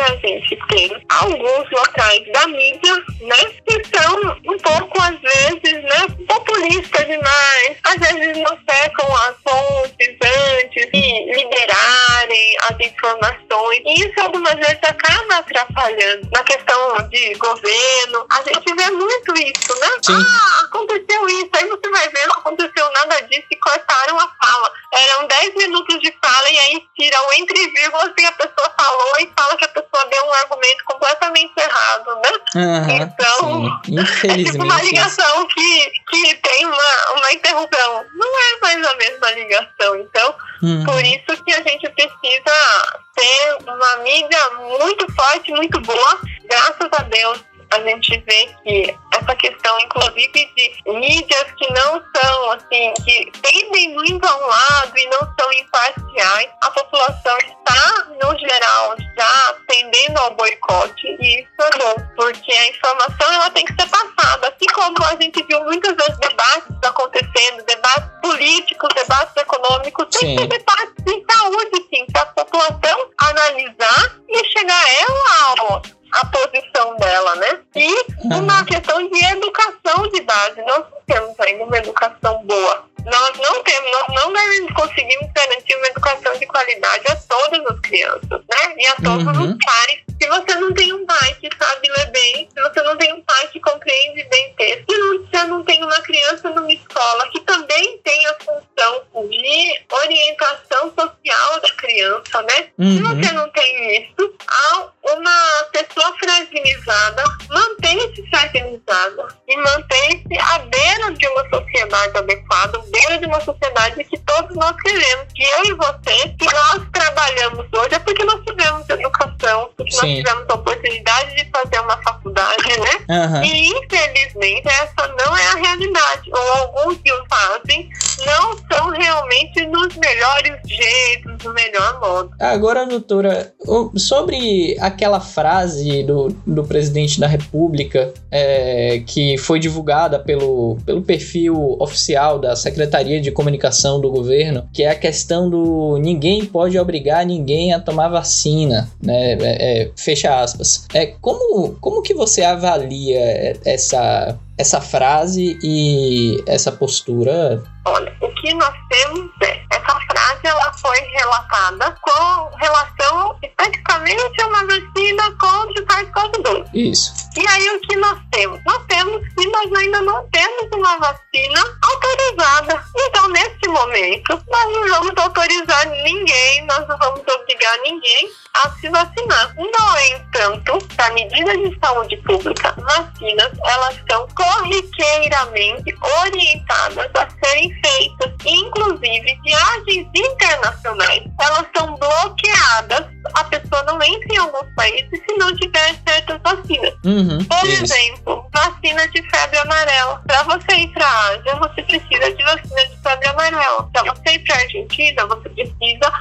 a 0.00 0.16
gente 0.16 0.58
tem 0.70 1.06
alguns 1.10 1.70
locais 1.70 2.32
da 2.32 2.48
mídia, 2.48 2.94
né, 3.20 3.36
que 3.66 3.82
são 3.94 4.16
um 4.48 4.58
pouco, 4.58 5.02
às 5.02 5.20
vezes, 5.20 5.82
né, 5.82 6.06
populistas 6.26 7.06
demais. 7.06 7.76
Às 7.84 7.96
vezes 7.96 8.38
não 8.38 8.58
secam 8.68 9.14
as 9.16 9.36
fontes 9.46 10.16
antes 10.22 10.90
de 10.90 11.34
liberarem 11.34 12.56
as 12.62 12.80
informações. 12.80 13.82
E 13.84 14.00
isso 14.00 14.20
algumas 14.20 14.54
vezes 14.54 14.78
acaba 14.82 15.36
atrapalhando 15.36 16.28
na 16.32 16.42
questão 16.44 17.08
de 17.08 17.34
governo. 17.34 18.26
A 18.30 18.42
gente 18.42 18.74
vê 18.74 18.90
muito 18.90 19.34
isso, 19.34 19.80
né? 19.80 19.88
Sim. 20.02 20.14
Ah, 20.14 20.64
aconteceu 20.64 21.28
isso. 21.28 21.50
Aí 21.52 21.68
você 21.68 21.90
vai 21.90 22.08
ver, 22.08 22.26
não 22.26 22.36
aconteceu 22.36 22.90
nada 22.92 23.20
disso 23.22 23.46
e 23.50 23.56
cortaram 23.56 24.18
a 24.18 24.28
fala. 24.42 24.72
Eram 24.92 25.26
10 25.26 25.54
minutos 25.56 25.89
de 25.98 26.14
fala 26.22 26.50
e 26.50 26.58
aí 26.58 26.84
tira 26.98 27.20
o 27.26 27.32
entre 27.34 27.68
vírgulas 27.68 28.12
e 28.18 28.24
a 28.26 28.32
pessoa 28.32 28.74
falou 28.78 29.12
e 29.20 29.30
fala 29.36 29.56
que 29.56 29.64
a 29.64 29.68
pessoa 29.68 30.06
deu 30.10 30.24
um 30.24 30.32
argumento 30.34 30.84
completamente 30.84 31.52
errado, 31.58 32.06
né? 32.16 32.30
Aham, 32.56 32.90
Então, 33.02 33.80
sim. 33.84 33.90
É 33.90 34.36
tipo 34.36 34.62
uma 34.62 34.74
Infelizmente. 34.74 34.84
ligação 34.86 35.46
que, 35.46 35.90
que 36.08 36.34
tem 36.36 36.66
uma, 36.66 37.12
uma 37.16 37.32
interrupção. 37.32 38.04
Não 38.14 38.28
é 38.40 38.60
mais 38.60 38.86
a 38.86 38.94
mesma 38.96 39.30
ligação. 39.32 39.96
Então, 39.96 40.34
Uhum. 40.62 40.84
por 40.84 41.02
isso 41.02 41.42
que 41.44 41.54
a 41.54 41.62
gente 41.62 41.88
precisa 41.88 43.00
ter 43.14 43.56
uma 43.66 43.96
mídia 43.98 44.50
muito 44.58 45.10
forte, 45.14 45.50
muito 45.52 45.80
boa. 45.80 46.20
Graças 46.44 46.88
a 46.92 47.02
Deus, 47.04 47.38
a 47.72 47.80
gente 47.80 48.18
vê 48.26 48.48
que 48.62 48.96
essa 49.12 49.34
questão, 49.36 49.80
inclusive, 49.80 50.52
de 50.56 50.92
mídias 50.92 51.44
que 51.56 51.72
não 51.72 52.02
são, 52.14 52.52
assim, 52.52 52.92
que 53.04 53.30
tendem 53.42 53.94
muito 53.94 54.26
a 54.26 54.36
um 54.36 54.46
lado 54.46 54.98
e 54.98 55.06
não 55.06 55.20
são 55.38 55.52
imparciais, 55.52 56.50
a 56.62 56.70
população 56.70 57.38
está, 57.38 58.06
no 58.22 58.38
geral, 58.38 58.96
já 59.16 59.54
tendendo 59.68 60.18
ao 60.18 60.34
boicote 60.34 61.06
e 61.20 61.40
isso 61.40 61.48
é 61.60 61.78
bom, 61.78 61.94
porque 62.16 62.52
a 62.52 62.68
informação 62.68 63.32
ela 63.32 63.50
tem 63.50 63.64
que 63.64 63.74
ser 63.74 63.88
passada. 63.88 64.48
Assim 64.48 64.66
como 64.74 65.04
a 65.04 65.16
gente 65.20 65.42
viu 65.44 65.62
muitas 65.64 65.94
vezes 65.94 66.18
debates 66.18 66.76
acontecendo, 66.84 67.64
debates 67.64 68.10
políticos, 68.20 68.88
debates 68.94 69.36
econômicos, 69.36 70.06
tem 70.10 70.20
que 70.20 70.42
Sim. 70.42 70.48
ter 70.48 70.58
debates 70.58 71.04
de 71.04 71.24
saúde, 71.32 71.86
sim, 71.88 72.06
para 72.12 72.22
a 72.22 72.26
população 72.26 73.10
analisar 73.18 74.16
e 74.28 74.44
chegar 74.44 74.84
ela 75.00 75.56
ao 75.58 75.99
a 76.12 76.26
posição 76.26 76.96
dela, 76.96 77.36
né? 77.36 77.60
E 77.74 77.94
uma 78.24 78.64
questão 78.64 79.08
de 79.08 79.24
educação 79.24 80.08
de 80.12 80.20
base. 80.22 80.62
Nós 80.62 80.84
não 80.90 81.00
temos 81.06 81.40
ainda 81.40 81.64
uma 81.64 81.78
educação 81.78 82.44
boa. 82.44 82.84
Nós 83.06 83.38
não 83.38 83.62
temos, 83.62 83.90
nós 83.90 84.06
não 84.24 84.32
devemos- 84.32 84.72
conseguimos 84.74 85.32
garantir 85.34 85.74
uma 85.76 85.86
educação 85.88 86.36
de 86.38 86.46
qualidade 86.46 87.04
a 87.08 87.16
todas 87.16 87.66
as 87.66 87.80
crianças, 87.80 88.28
né? 88.30 88.74
E 88.78 88.86
a 88.86 88.94
todos 88.96 89.24
Uhum. 89.36 89.52
os 89.52 89.64
pais. 89.64 90.00
Se 90.20 90.28
você 90.28 90.54
não 90.56 90.72
tem 90.74 90.92
um 90.92 91.06
pai 91.06 91.34
que 91.40 91.48
sabe 91.58 91.88
ler 91.90 92.10
bem, 92.10 92.48
se 92.54 92.60
você 92.62 92.82
não 92.82 92.96
tem 92.96 93.12
um 93.14 93.22
pai 93.22 93.46
que 93.48 93.58
compreende 93.60 94.22
bem 94.24 94.54
texto, 94.54 94.84
se 94.92 94.98
você 95.30 95.44
não 95.44 95.64
tem 95.64 95.82
uma 95.82 96.00
criança 96.02 96.50
numa 96.50 96.70
escola 96.72 97.28
que 97.30 97.40
também 97.40 97.98
tem 98.04 98.26
a 98.26 98.34
função 98.34 99.02
de 99.28 99.80
orientação 99.90 100.92
social 100.98 101.60
da 101.60 101.70
criança, 101.76 102.42
né? 102.42 102.54
Se 102.54 102.72
Uhum. 102.78 103.02
você 103.22 103.32
não 103.32 103.48
tem 103.50 104.02
isso, 104.02 104.34
há 104.46 104.88
uma 105.14 105.64
pessoa 105.72 106.14
fragilizada 106.18 107.24
mantém-se 107.48 108.28
fragilizada 108.30 109.28
e 109.48 109.56
mantém-se 109.56 110.38
à 110.38 110.58
beira 110.60 111.12
de 111.12 111.26
uma 111.28 111.48
sociedade 111.48 112.16
adequada, 112.18 112.78
de 112.90 113.26
uma 113.26 113.40
sociedade 113.40 114.04
que 114.04 114.18
todos 114.18 114.54
nós 114.56 114.74
queremos. 114.82 115.26
Que 115.34 115.42
eu 115.42 115.64
e 115.66 115.74
você, 115.74 116.28
que 116.38 116.44
nós 116.44 116.82
trabalhamos 116.92 117.66
hoje, 117.72 117.94
é 117.94 117.98
porque 117.98 118.24
nós 118.24 118.40
tivemos 118.44 118.88
educação, 118.88 119.70
porque 119.76 119.94
nós 119.94 120.00
Sim. 120.00 120.16
tivemos 120.16 120.44
a 120.48 120.54
oportunidade 120.54 121.36
de 121.36 121.50
fazer 121.50 121.80
uma 121.80 121.96
faculdade, 122.02 122.80
né? 122.80 123.16
Aham. 123.16 123.44
E 123.44 123.68
infelizmente 123.68 124.68
essa 124.68 125.08
não 125.08 125.36
é 125.36 125.46
a 125.48 125.54
realidade. 125.54 126.30
Ou 126.32 126.52
alguns 126.52 126.98
que 126.98 127.12
o 127.12 127.24
fazem 127.28 127.88
não 128.26 128.56
são 128.70 128.90
realmente 128.90 129.66
nos 129.66 129.94
melhores 129.96 130.56
jeitos, 130.66 131.29
do 131.42 131.52
melhor 131.52 132.00
modo. 132.00 132.30
Agora, 132.38 132.86
doutora, 132.86 133.52
sobre 133.96 134.76
aquela 134.80 135.20
frase 135.20 136.02
do, 136.02 136.28
do 136.46 136.64
presidente 136.64 137.18
da 137.18 137.26
República 137.26 138.12
é, 138.30 139.02
que 139.06 139.36
foi 139.38 139.58
divulgada 139.58 140.18
pelo, 140.18 140.76
pelo 140.84 141.02
perfil 141.02 141.76
oficial 141.78 142.38
da 142.38 142.54
Secretaria 142.54 143.20
de 143.20 143.30
Comunicação 143.30 144.00
do 144.00 144.10
governo, 144.10 144.68
que 144.72 144.82
é 144.82 144.90
a 144.90 144.94
questão 144.94 145.48
do 145.48 145.98
ninguém 145.98 146.44
pode 146.44 146.78
obrigar 146.78 147.24
ninguém 147.24 147.72
a 147.72 147.80
tomar 147.80 148.08
vacina, 148.08 148.90
né? 149.02 149.32
É, 149.32 149.82
é, 149.82 149.90
fecha 149.96 150.40
aspas. 150.40 150.86
É, 150.94 151.06
como, 151.06 151.76
como 151.80 152.02
que 152.02 152.14
você 152.14 152.42
avalia 152.42 153.58
essa 153.64 154.38
essa 154.60 154.80
frase 154.80 155.58
e 155.62 156.42
essa 156.46 156.70
postura? 156.70 157.62
Olha, 157.90 158.16
o 158.20 158.28
que 158.28 158.54
nós 158.54 158.74
temos 158.88 159.30
é 159.42 159.60
essa 159.70 160.00
frase 160.00 160.40
ela 160.44 160.72
foi 160.74 160.98
relatada 161.00 161.96
com 162.00 162.56
relação 162.56 163.36
especificamente 163.42 164.42
a 164.42 164.46
uma 164.46 164.64
vacina 164.64 165.30
contra 165.38 165.82
o 165.82 165.86
SARS-CoV-2. 165.86 166.70
Isso. 166.72 167.12
E 167.36 167.46
aí 167.48 167.70
o 167.70 167.80
que 167.80 167.96
nós 167.96 168.18
temos? 168.30 168.60
Nós 168.64 168.84
temos 168.86 169.22
que 169.34 169.46
nós 169.48 169.72
ainda 169.74 170.00
não 170.02 170.28
temos 170.30 170.68
uma 170.72 170.98
vacina 170.98 171.78
autorizada. 171.82 172.84
Então, 172.96 173.28
nesse 173.28 173.68
momento, 173.68 174.42
nós 174.48 174.72
não 174.72 174.88
vamos 174.88 175.16
autorizar 175.16 175.88
ninguém, 175.88 176.66
nós 176.66 176.86
não 176.86 176.98
vamos 176.98 177.20
obrigar 177.20 177.78
ninguém 177.82 178.30
a 178.54 178.70
se 178.72 178.88
vacinar. 178.88 179.54
No 179.56 180.16
entanto, 180.16 180.78
a 180.98 181.10
medida 181.10 181.56
de 181.56 181.78
saúde 181.78 182.16
pública, 182.18 182.74
vacinas, 182.78 183.52
elas 183.64 184.00
são 184.10 184.26
corriqueiramente 184.28 185.96
orientadas 186.22 187.10
a 187.14 187.28
serem 187.42 187.79
feitas. 187.84 188.32
Inclusive, 188.44 189.38
viagens 189.44 190.08
internacionais, 190.14 191.22
elas 191.40 191.66
são 191.76 191.94
bloqueadas. 191.96 193.06
A 193.34 193.44
pessoa 193.44 193.82
não 193.84 194.02
entra 194.02 194.34
em 194.34 194.38
alguns 194.38 194.74
países 194.74 195.10
se 195.10 195.36
não 195.36 195.54
tiver 195.56 195.94
certas 196.06 196.40
vacinas. 196.42 196.94
Uhum, 197.04 197.44
Por 197.44 197.66
isso. 197.68 197.84
exemplo, 197.84 198.46
vacina 198.52 199.06
de 199.08 199.22
febre 199.30 199.58
amarela. 199.58 200.22
Para 200.26 200.42
você 200.44 200.76
ir 200.76 200.88
para 200.92 201.06
a 201.06 201.28
Ásia, 201.30 201.56
você 201.56 201.82
precisa 201.82 202.34
de 202.34 202.42
vacina 202.42 202.86
de 202.86 202.96
febre 203.02 203.28
amarela. 203.28 203.90
Para 203.92 204.14
você 204.14 204.30
ir 204.34 204.38
para 204.40 204.56
a 204.56 204.58
Argentina, 204.58 205.26
você 205.26 205.48
precisa 205.50 206.12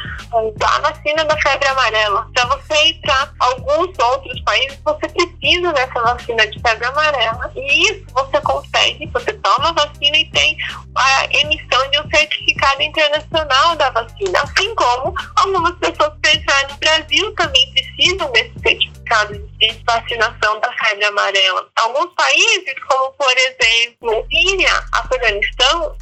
da 0.57 0.79
vacina 0.79 1.25
da 1.25 1.37
febre 1.41 1.67
amarela. 1.67 2.27
Para 2.33 2.45
você 2.47 2.85
ir 2.87 3.01
para 3.01 3.29
alguns 3.39 3.97
outros 3.99 4.41
países, 4.41 4.79
você 4.83 5.07
precisa 5.09 5.73
dessa 5.73 6.01
vacina 6.01 6.47
de 6.47 6.59
febre 6.61 6.85
amarela. 6.85 7.51
E 7.55 7.91
isso 7.91 8.05
você 8.13 8.41
consegue, 8.41 9.07
você 9.07 9.33
toma 9.33 9.69
a 9.69 9.73
vacina 9.73 10.17
e 10.17 10.25
tem 10.31 10.57
a 10.95 11.27
emissão 11.41 11.89
de 11.91 11.99
um 11.99 12.09
certificado 12.09 12.81
internacional 12.81 13.75
da 13.75 13.89
vacina. 13.89 14.41
Assim 14.41 14.73
como 14.75 15.13
algumas 15.35 15.75
pessoas 15.77 16.13
que 16.21 16.37
entraram 16.37 16.69
no 16.69 16.77
Brasil 16.77 17.35
também 17.35 17.73
precisam 17.73 18.31
desse 18.31 18.53
certificado 18.61 19.33
de 19.33 19.83
vacinação 19.85 20.59
da 20.59 20.71
febre 20.73 21.05
amarela. 21.05 21.67
Alguns 21.77 22.13
países, 22.13 22.73
como 22.87 23.11
por 23.13 23.33
exemplo 23.37 24.25
Síria, 24.31 24.83
Afeganistão, 24.93 25.95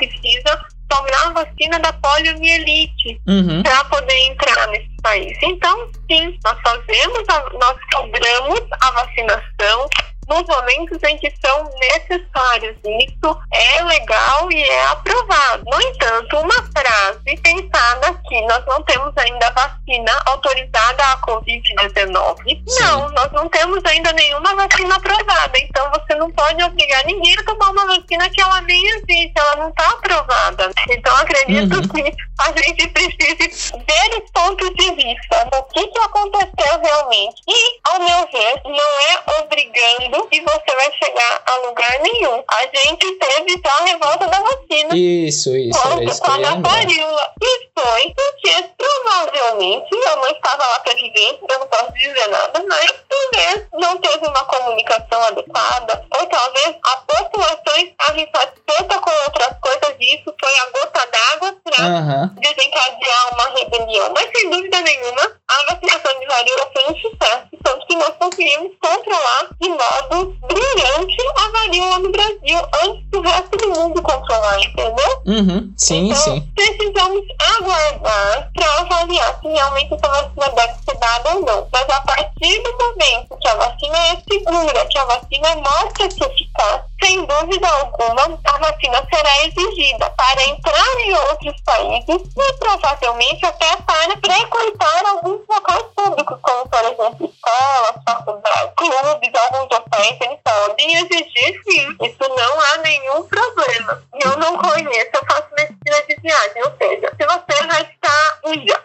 precisa 0.00 0.64
tomar 0.88 1.26
a 1.26 1.44
vacina 1.44 1.78
da 1.78 1.92
poliomielite 1.92 3.20
Uhum. 3.26 3.62
para 3.62 3.84
poder 3.84 4.18
entrar 4.26 4.66
nesse 4.68 4.90
país. 5.02 5.38
Então, 5.42 5.90
sim, 6.10 6.38
nós 6.44 6.58
fazemos, 6.62 7.28
a, 7.28 7.50
nós 7.58 7.76
cobramos 7.92 8.60
a 8.80 8.90
vacinação 8.90 9.88
nos 10.30 10.46
momentos 10.46 11.02
em 11.02 11.18
que 11.18 11.32
são 11.44 11.64
necessários. 11.80 12.76
Isso 12.84 13.38
é 13.52 13.82
legal 13.82 14.50
e 14.52 14.62
é 14.62 14.86
aprovado. 14.86 15.64
No 15.66 15.80
entanto, 15.82 16.38
uma 16.38 16.54
frase 16.72 17.36
pensada 17.42 18.14
que 18.28 18.40
nós 18.46 18.64
não 18.66 18.80
temos 18.84 19.12
ainda 19.18 19.50
vacina 19.50 20.12
autorizada 20.26 21.02
à 21.04 21.20
Covid-19. 21.22 22.36
Sim. 22.68 22.82
Não, 22.84 23.10
nós 23.10 23.32
não 23.32 23.48
temos 23.48 23.84
ainda 23.84 24.12
nenhuma 24.12 24.54
vacina 24.54 24.94
aprovada. 24.96 25.58
Então, 25.58 25.90
você 25.90 26.14
não 26.14 26.30
pode 26.30 26.62
obrigar 26.62 27.04
ninguém 27.04 27.36
a 27.36 27.44
tomar 27.44 27.70
uma 27.70 27.86
vacina 27.86 28.30
que 28.30 28.40
ela 28.40 28.60
nem 28.62 28.86
existe, 28.86 29.32
ela 29.36 29.56
não 29.56 29.68
está 29.70 29.88
aprovada. 29.90 30.70
Então, 30.90 31.16
acredito 31.16 31.50
Uhum. 31.50 31.88
que 31.88 32.16
a 32.40 32.52
gente 32.52 32.88
precise 32.88 33.72
ver 33.72 34.22
os 34.22 34.30
pontos 34.30 34.70
de 34.70 34.90
vista 34.94 35.44
do 35.50 35.62
que, 35.64 35.86
que 35.86 35.98
aconteceu 35.98 36.80
realmente. 36.82 37.42
E, 37.48 37.80
ao 37.88 37.98
meu 37.98 38.28
ver, 38.32 38.60
não 38.64 39.00
é 39.00 39.40
obrigando 39.42 40.19
que 40.28 40.40
você 40.40 40.74
vai 40.74 40.92
chegar 40.92 41.42
a 41.46 41.56
lugar 41.68 42.00
nenhum. 42.00 42.42
A 42.48 42.62
gente 42.62 43.12
teve 43.18 43.60
já 43.64 43.72
a 43.72 43.84
revolta 43.84 44.26
da 44.26 44.40
vacina. 44.40 44.96
Isso, 44.96 45.56
isso, 45.56 45.78
ia 45.78 45.94
a 46.22 46.36
lembrar. 46.36 46.70
varíola. 46.70 47.32
E 47.42 47.70
foi 47.78 48.14
porque 48.14 48.64
provavelmente 48.76 49.88
eu 49.92 50.16
não 50.16 50.28
estava 50.28 50.66
lá 50.66 50.78
para 50.80 50.94
viver, 50.94 51.38
eu 51.48 51.58
não 51.58 51.66
posso 51.66 51.92
dizer 51.92 52.28
nada, 52.28 52.64
mas 52.68 52.92
talvez 53.08 53.66
não 53.72 53.96
teve 53.98 54.26
uma 54.26 54.44
comunicação 54.44 55.22
adequada, 55.22 56.06
ou 56.20 56.26
talvez 56.26 56.76
a 56.84 56.96
população 56.98 57.76
estava 57.76 58.20
insatisfeita 58.20 58.98
com 59.00 59.10
outras 59.24 59.56
coisas 59.60 59.96
e 59.98 60.16
isso 60.16 60.34
foi 60.38 60.58
a 60.58 60.70
gota 60.70 61.08
d'água 61.10 61.56
para 61.64 61.84
Aham. 61.84 62.34
desencadear 62.38 63.34
uma 63.34 63.58
rebelião. 63.58 64.12
Mas 64.14 64.30
sem 64.34 64.50
dúvida 64.50 64.80
nenhuma, 64.80 65.22
a 65.48 65.74
vacinação 65.74 66.20
de 66.20 66.26
varíola 66.26 66.70
foi 66.72 66.84
um 66.84 66.96
sucesso. 67.00 67.48
Tanto 67.62 67.86
que 67.86 67.96
nós 67.96 68.12
conseguimos 68.18 68.72
controlar 68.80 69.48
de 69.60 69.68
modo 69.68 70.36
brilhante 70.48 71.16
a 71.36 71.48
varíola 71.50 71.98
no 71.98 72.10
Brasil 72.10 72.58
antes 72.82 73.10
do 73.10 73.20
resto 73.20 73.56
do 73.58 73.68
mundo 73.70 74.02
controlar, 74.02 74.58
entendeu? 74.60 75.22
Uhum. 75.26 75.72
Sim, 75.76 76.10
então, 76.10 76.22
sim. 76.22 76.52
precisamos 76.54 77.24
aguardar 77.56 78.50
para 78.54 78.78
avaliar 78.80 79.38
se 79.40 79.48
realmente 79.48 79.94
essa 79.94 80.08
vacina 80.08 80.48
deve 80.54 80.74
ser 80.84 80.96
dada 80.98 81.34
ou 81.34 81.42
não. 81.42 81.68
Mas 81.72 81.88
a 81.88 82.00
partir 82.02 82.62
do 82.62 82.72
momento 82.78 83.36
que 83.40 83.48
a 83.48 83.54
vacina 83.54 83.98
é 83.98 84.22
segura, 84.30 84.86
que 84.86 84.98
a 84.98 85.04
vacina 85.04 85.56
mostra 85.56 86.08
eficácia, 86.16 86.84
sem 87.02 87.24
dúvida 87.24 87.68
alguma, 87.68 88.38
a 88.44 88.58
vacina 88.58 89.06
será 89.12 89.44
exigida 89.44 90.10
para 90.10 90.42
entrar 90.48 91.00
em 91.00 91.14
outros 91.14 91.60
países 91.62 92.22
e 92.36 92.52
provavelmente 92.58 93.44
até 93.46 93.76
para 93.76 94.16
frequentar 94.16 95.06
alguns 95.06 95.40
locais 95.48 95.84
públicos, 95.96 96.38
como 96.42 96.68
por 96.68 96.80
exemplo 96.80 97.32
escolas, 97.32 98.02
faculdades, 98.06 98.72
clubes, 98.76 99.30
alguns 99.34 99.76
hotéis, 99.76 100.20
eles 100.20 100.38
podem 100.44 100.94
exigir 100.96 101.62
sim. 101.64 101.96
Isso 102.02 102.28
não 102.28 102.60
há 102.60 102.78
nenhum 102.78 103.22
problema. 103.24 104.02
Eu 104.22 104.36
não 104.36 104.56
conheço, 104.58 105.10
eu 105.14 105.26
faço 105.26 105.48
medicina 105.56 106.02
de 106.08 106.16
viagem, 106.20 106.62
ou 106.64 106.76
seja, 106.76 107.10
se 107.16 107.26
você 107.26 107.66
vai 107.66 107.82
estar 107.82 108.10
Índia, 108.44 108.79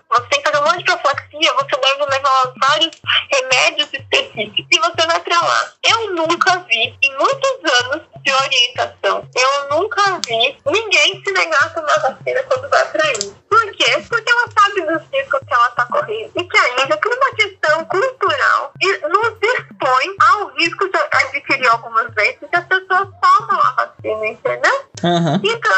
muitos 7.18 7.72
anos 7.82 8.02
de 8.24 8.34
orientação, 8.34 9.28
eu 9.36 9.70
nunca 9.78 10.20
vi 10.26 10.58
ninguém 10.66 11.22
se 11.24 11.32
negar 11.32 11.64
a 11.64 11.70
tomar 11.70 12.00
vacina 12.00 12.44
quando 12.44 12.70
vai 12.70 12.86
pra 12.92 13.12
Índia. 13.12 13.36
Por 13.50 13.72
quê? 13.72 14.04
Porque 14.10 14.32
ela 14.32 14.46
sabe 14.58 14.82
dos 14.82 15.02
riscos 15.14 15.40
que 15.48 15.54
ela 15.54 15.68
está 15.70 15.86
correndo. 15.86 16.32
E 16.36 16.44
que 16.44 16.58
a 16.58 16.84
Índia, 16.84 16.98
por 16.98 17.14
uma 17.14 17.36
questão 17.36 17.86
cultural, 17.86 18.72
e 18.82 18.98
nos 19.08 19.38
expõe 19.42 20.16
ao 20.30 20.48
risco 20.56 20.90
de 20.90 20.98
adquirir 20.98 21.68
algumas 21.68 22.14
doenças 22.14 22.50
que 22.50 22.56
as 22.56 22.66
pessoas 22.66 23.08
tomam 23.22 23.62
a 23.62 23.72
vacina, 23.72 24.28
entendeu? 24.28 24.86
Aham. 25.04 25.42
Então, 25.44 25.75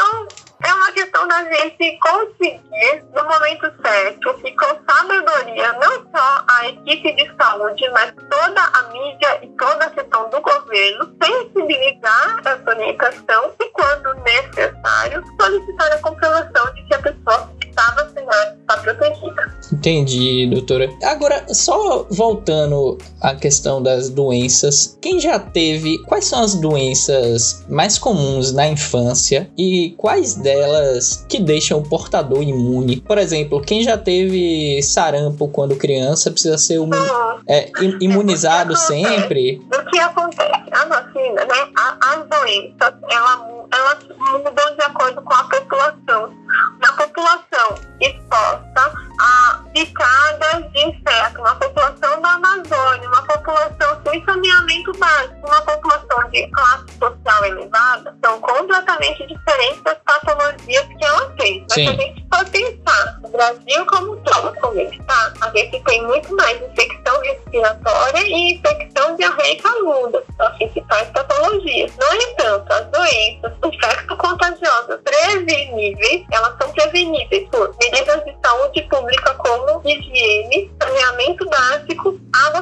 Entendi, 19.88 20.46
doutora. 20.46 20.90
Agora, 21.02 21.46
só 21.48 22.06
voltando 22.10 22.98
à 23.22 23.34
questão 23.34 23.82
das 23.82 24.10
doenças, 24.10 24.98
quem 25.00 25.18
já 25.18 25.38
teve, 25.38 25.96
quais 26.04 26.26
são 26.26 26.40
as 26.42 26.54
doenças 26.54 27.64
mais 27.70 27.98
comuns 27.98 28.52
na 28.52 28.68
infância 28.68 29.50
e 29.56 29.94
quais 29.96 30.34
delas 30.34 31.24
que 31.26 31.40
deixam 31.40 31.78
o 31.78 31.82
portador 31.88 32.42
imune? 32.42 33.00
Por 33.00 33.16
exemplo, 33.16 33.62
quem 33.62 33.82
já 33.82 33.96
teve 33.96 34.82
sarampo 34.82 35.48
quando 35.48 35.74
criança 35.74 36.30
precisa 36.30 36.58
ser 36.58 36.74
Então, 36.80 37.40
é, 37.48 37.70
im- 37.80 37.98
imunizado 38.02 38.76
sempre? 38.76 39.60
O 39.74 39.90
que 39.90 39.98
acontece? 40.00 40.52
A 40.70 40.84
vacina, 40.84 41.44
né? 41.46 41.72
a- 41.78 41.98
as 42.12 42.28
doenças, 42.28 42.94
ela, 43.10 43.66
elas 43.72 43.98
mudam 44.18 44.76
de 44.76 44.82
acordo 44.82 45.22
com 45.22 45.34
a 45.34 45.44
população. 45.44 46.30
Uma 46.78 46.92
população 46.92 47.74
exposta 48.00 49.07
a 49.18 49.64
picadas 49.72 50.72
de 50.72 50.80
insetos, 50.80 51.38
uma 51.38 51.54
população 51.56 52.20
da 52.20 52.30
Amazônia, 52.30 53.08
uma 53.08 53.22
população 53.22 54.00
sem 54.06 54.24
saneamento 54.24 54.92
básico, 54.98 55.46
uma 55.46 55.60
população 55.62 56.30
de 56.30 56.46
classe 56.48 56.98
social 56.98 57.44
elevada, 57.44 58.16
são 58.24 58.40
completamente 58.40 59.26
diferentes 59.26 59.82
das 59.82 59.98
patologias 60.04 60.86
que 60.86 61.04
ela 61.04 61.30
tem. 61.38 61.60
Mas 61.68 61.72
Sim. 61.72 61.84
se 61.84 61.88
a 61.88 61.92
gente 61.92 62.26
for 62.32 62.50
pensar 62.50 63.18
Brasil 63.38 63.86
como 63.86 64.16
todo, 64.16 64.52
como 64.60 65.04
tá? 65.06 65.32
A 65.40 65.50
gente 65.56 65.80
tem 65.84 66.02
muito 66.06 66.34
mais 66.34 66.60
infecção 66.60 67.20
respiratória 67.22 68.22
e 68.26 68.54
infecção 68.54 69.16
diarreica 69.16 69.68
aguda, 69.68 70.24
as 70.38 70.56
principais 70.56 71.08
patologias. 71.10 71.92
No 71.96 72.14
entanto, 72.14 72.72
as 72.72 72.86
doenças 72.86 73.52
infecto-contagiosas 73.64 75.00
preveníveis, 75.02 76.24
elas 76.32 76.56
são 76.60 76.72
preveníveis 76.72 77.48
por 77.50 77.74
medidas 77.80 78.24
de 78.24 78.36
saúde 78.44 78.82
pública 78.82 79.07
como 79.38 79.80
higiene, 79.84 80.70
saneamento 80.80 81.44
básico, 81.50 82.18
água 82.46 82.57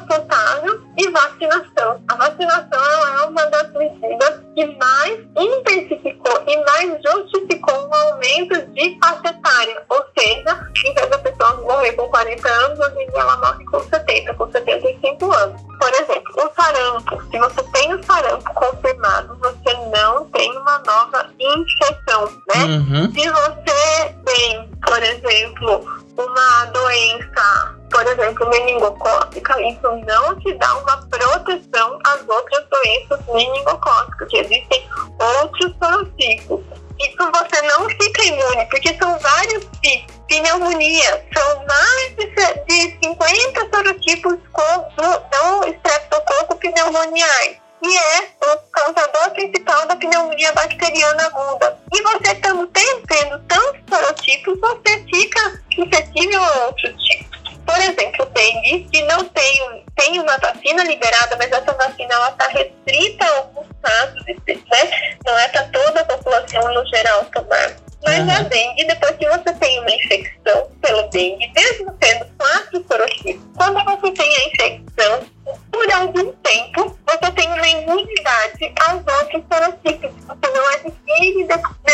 sorotipos, 54.27 54.59
você 54.61 55.05
fica 55.05 55.63
suscetível 55.75 56.43
a 56.43 56.67
outros 56.67 56.93
tipos. 57.05 57.37
Por 57.65 57.79
exemplo, 57.79 58.27
dengue, 58.27 58.89
que 58.93 59.03
não 59.05 59.25
tem, 59.25 59.85
tem 59.97 60.21
uma 60.21 60.37
vacina 60.39 60.85
liberada, 60.85 61.37
mas 61.37 61.51
essa 61.51 61.73
vacina 61.73 62.15
está 62.29 62.49
restrita 62.49 63.25
a 63.25 63.37
alguns 63.39 63.67
casos, 63.83 64.25
né? 64.27 65.17
não 65.25 65.39
é 65.39 65.49
para 65.49 65.65
toda 65.65 66.01
a 66.01 66.05
população 66.05 66.75
no 66.75 66.87
geral 66.87 67.25
tomar. 67.27 67.77
Mas 68.05 68.21
uhum. 68.21 68.31
a 68.31 68.41
dengue, 68.43 68.85
depois 68.85 69.17
que 69.17 69.29
você 69.29 69.53
tem 69.55 69.81
uma 69.81 69.91
infecção 69.91 70.71
pelo 70.81 71.03
dengue, 71.09 71.51
mesmo 71.57 71.93
tendo 71.99 72.27
quatro 72.39 72.85
sorotipos, 72.89 73.43
quando 73.57 73.85
você 73.85 74.13
tem 74.13 74.37
a 74.37 74.49
infecção, 74.49 75.27
por 75.73 75.93
algum 75.93 76.33
tempo, 76.33 76.97
você 77.05 77.33
tem 77.33 77.49
uma 77.49 77.69
imunidade 77.69 78.73
aos 78.81 79.03
outros 79.21 79.43
sorotipos. 79.53 80.11
Você 80.25 80.53
não 80.53 80.69
adquire 80.69 81.45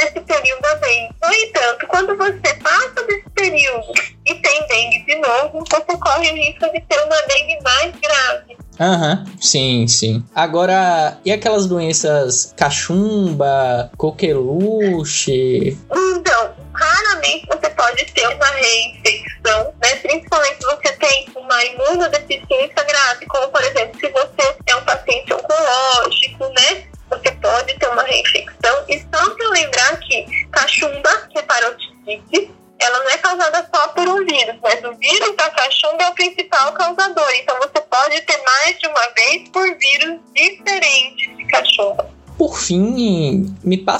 nesse 0.02 0.20
período 0.20 0.60
da 0.60 0.74
dengue. 0.74 1.14
No 1.22 1.32
entanto, 1.32 1.86
quando 1.88 2.16
você 2.16 2.54
passa 2.54 3.06
desse 3.06 3.30
período 3.34 3.92
e 4.26 4.34
tem 4.34 4.66
dengue 4.66 5.04
de 5.04 5.16
novo, 5.16 5.64
você 5.68 5.96
corre 5.98 6.30
o 6.30 6.34
risco 6.34 6.70
de 6.72 6.80
ter 6.80 7.00
uma 7.04 7.22
dengue 7.22 7.58
mais 7.62 7.94
grave. 8.00 8.56
Aham, 8.80 9.24
uhum, 9.26 9.38
sim, 9.40 9.86
sim. 9.86 10.24
Agora, 10.34 11.18
e 11.24 11.30
aquelas 11.30 11.66
doenças 11.66 12.52
cachumba, 12.56 13.90
coqueluche? 13.96 15.78
Então, 15.94 16.50
raramente 16.72 17.46
você 17.46 17.68
pode 17.70 18.04
ter 18.06 18.26
uma 18.28 18.46
reinfecção, 18.46 19.74
né? 19.82 19.94
Principalmente 19.96 20.56
se 20.56 20.64
você 20.64 20.92
tem 20.94 21.28
uma 21.36 21.64
imunodeficiência 21.64 22.84
grave, 22.84 23.26
como 23.26 23.48
por 23.48 23.62
exemplo, 23.62 24.00
se 24.00 24.08
você 24.08 24.56
é 24.66 24.76
um 24.76 24.84
paciente 24.84 25.34
oncológico, 25.34 26.44
né? 26.48 26.61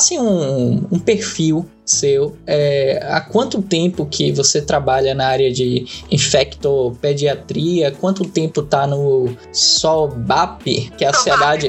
Passe 0.02 0.18
um, 0.18 0.88
um 0.90 0.98
perfil 0.98 1.64
seu. 1.96 2.36
É, 2.46 3.00
há 3.10 3.20
quanto 3.20 3.62
tempo 3.62 4.06
que 4.06 4.32
você 4.32 4.62
trabalha 4.62 5.14
na 5.14 5.26
área 5.28 5.52
de 5.52 5.86
infectopediatria? 6.10 7.92
Quanto 7.92 8.24
tempo 8.24 8.62
tá 8.62 8.86
no 8.86 9.36
SOBAP, 9.52 10.90
que 10.96 11.04
é 11.04 11.08
a 11.08 11.12
sociedade, 11.12 11.68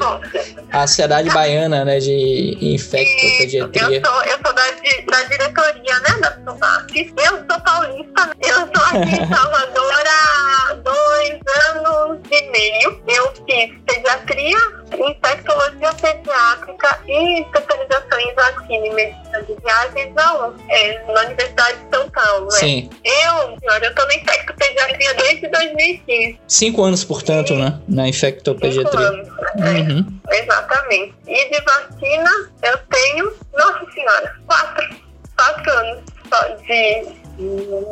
a 0.71 0.87
sociedade 0.87 1.29
baiana 1.29 1.85
né, 1.85 1.99
de 1.99 2.57
infectopediatria? 2.61 3.99
Eu 3.99 4.05
sou, 4.05 4.23
eu 4.23 4.37
sou 4.43 4.53
da, 4.53 4.63
da 5.11 5.23
diretoria 5.23 5.99
né, 5.99 6.19
da 6.21 6.51
SOBAP. 6.51 7.13
Eu 7.17 7.45
sou 7.49 7.61
paulista, 7.61 8.31
eu 8.41 8.55
sou 8.55 8.83
aqui 8.85 9.15
em 9.15 9.27
Salvador 9.33 10.03
há 10.07 10.73
dois 10.75 11.39
anos 11.75 12.19
e 12.31 12.51
meio. 12.51 13.03
Eu 13.07 13.33
fiz 13.45 13.73
pediatria, 13.85 14.57
infectologia 14.93 15.93
pediátrica 15.93 16.99
e 17.07 17.41
especialização 17.41 18.19
em 18.19 18.35
vacina 18.35 18.87
e 18.87 18.93
medicina 18.93 19.43
de 19.43 19.55
viagem 19.61 20.12
não, 20.15 20.55
é, 20.69 21.03
na 21.11 21.21
Universidade 21.21 21.77
de 21.79 21.95
São 21.95 22.09
Paulo. 22.09 22.47
É. 22.47 22.51
Sim. 22.51 22.89
Eu, 23.03 23.57
senhora, 23.59 23.85
eu 23.85 24.07
na 24.07 24.15
infectopediatria 24.15 25.13
desde 25.15 25.47
2015. 25.47 26.39
Cinco 26.47 26.83
anos, 26.83 27.03
portanto, 27.03 27.53
e... 27.53 27.57
né? 27.57 27.79
Na 27.87 28.07
infectopediatria. 28.07 28.91
Cinco 28.91 28.97
anos, 28.97 29.27
uhum. 29.29 30.19
é, 30.29 30.39
exatamente. 30.39 31.15
E 31.27 31.49
de 31.49 31.61
vacina, 31.61 32.31
eu 32.63 32.77
tenho, 32.89 33.33
nossa 33.53 33.91
senhora, 33.91 34.35
quatro, 34.47 34.95
quatro 35.35 35.71
anos 35.71 36.03
só 36.29 36.47
de 36.55 37.23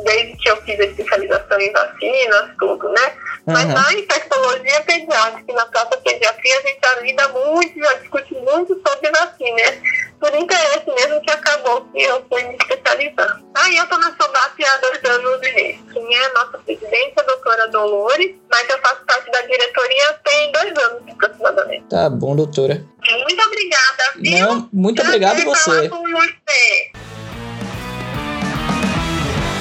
desde 0.04 0.36
que 0.36 0.48
eu 0.48 0.56
fiz 0.62 0.78
a 0.78 0.84
especialização 0.84 1.60
em 1.60 1.72
vacinas, 1.72 2.50
tudo, 2.58 2.88
né? 2.90 3.12
Mas 3.46 3.64
uhum. 3.64 3.72
na 3.72 3.92
infectologia 3.94 4.80
pediátrica 4.82 5.52
na 5.52 5.66
própria 5.66 6.00
pediatria, 6.00 6.58
a 6.58 6.62
gente 6.62 6.78
já 6.84 7.00
lida 7.00 7.28
muito, 7.28 7.78
já 7.78 7.94
discute 7.94 8.34
muito 8.34 8.80
sobre 8.86 9.10
vacina, 9.10 9.56
né? 9.56 9.82
Por 10.22 10.32
interesse 10.36 10.86
mesmo 10.86 11.20
que 11.20 11.30
acabou 11.32 11.80
que 11.86 12.00
eu 12.00 12.24
fui 12.30 12.44
me 12.44 12.54
especializar. 12.54 13.42
Aí 13.56 13.76
eu 13.76 13.84
tô 13.88 13.98
na 13.98 14.06
SOBAP 14.06 14.64
há 14.64 14.76
dois 14.76 15.04
anos 15.16 15.40
e 15.42 15.52
meio. 15.52 15.78
Quem 15.92 16.14
é 16.14 16.26
a 16.26 16.32
nossa 16.34 16.58
presidente, 16.58 17.14
a 17.16 17.22
doutora 17.22 17.66
Dolores, 17.70 18.36
mas 18.48 18.68
eu 18.70 18.78
faço 18.78 19.04
parte 19.04 19.28
da 19.32 19.40
diretoria 19.40 20.12
tem 20.24 20.52
dois 20.52 20.78
anos 20.78 21.02
aproximadamente. 21.10 21.84
Tá 21.90 22.08
bom, 22.08 22.36
doutora. 22.36 22.86
Muito 23.04 23.42
obrigada, 23.42 24.02
viu? 24.14 24.38
Não, 24.38 24.68
muito 24.72 25.02
obrigado 25.02 25.40
a 25.40 25.44
você. 25.44 25.88
você. 25.88 26.92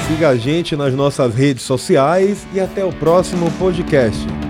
Siga 0.07 0.29
a 0.29 0.35
gente 0.35 0.75
nas 0.75 0.93
nossas 0.93 1.33
redes 1.33 1.63
sociais 1.63 2.45
e 2.53 2.59
até 2.59 2.85
o 2.85 2.93
próximo 2.93 3.51
podcast. 3.57 4.40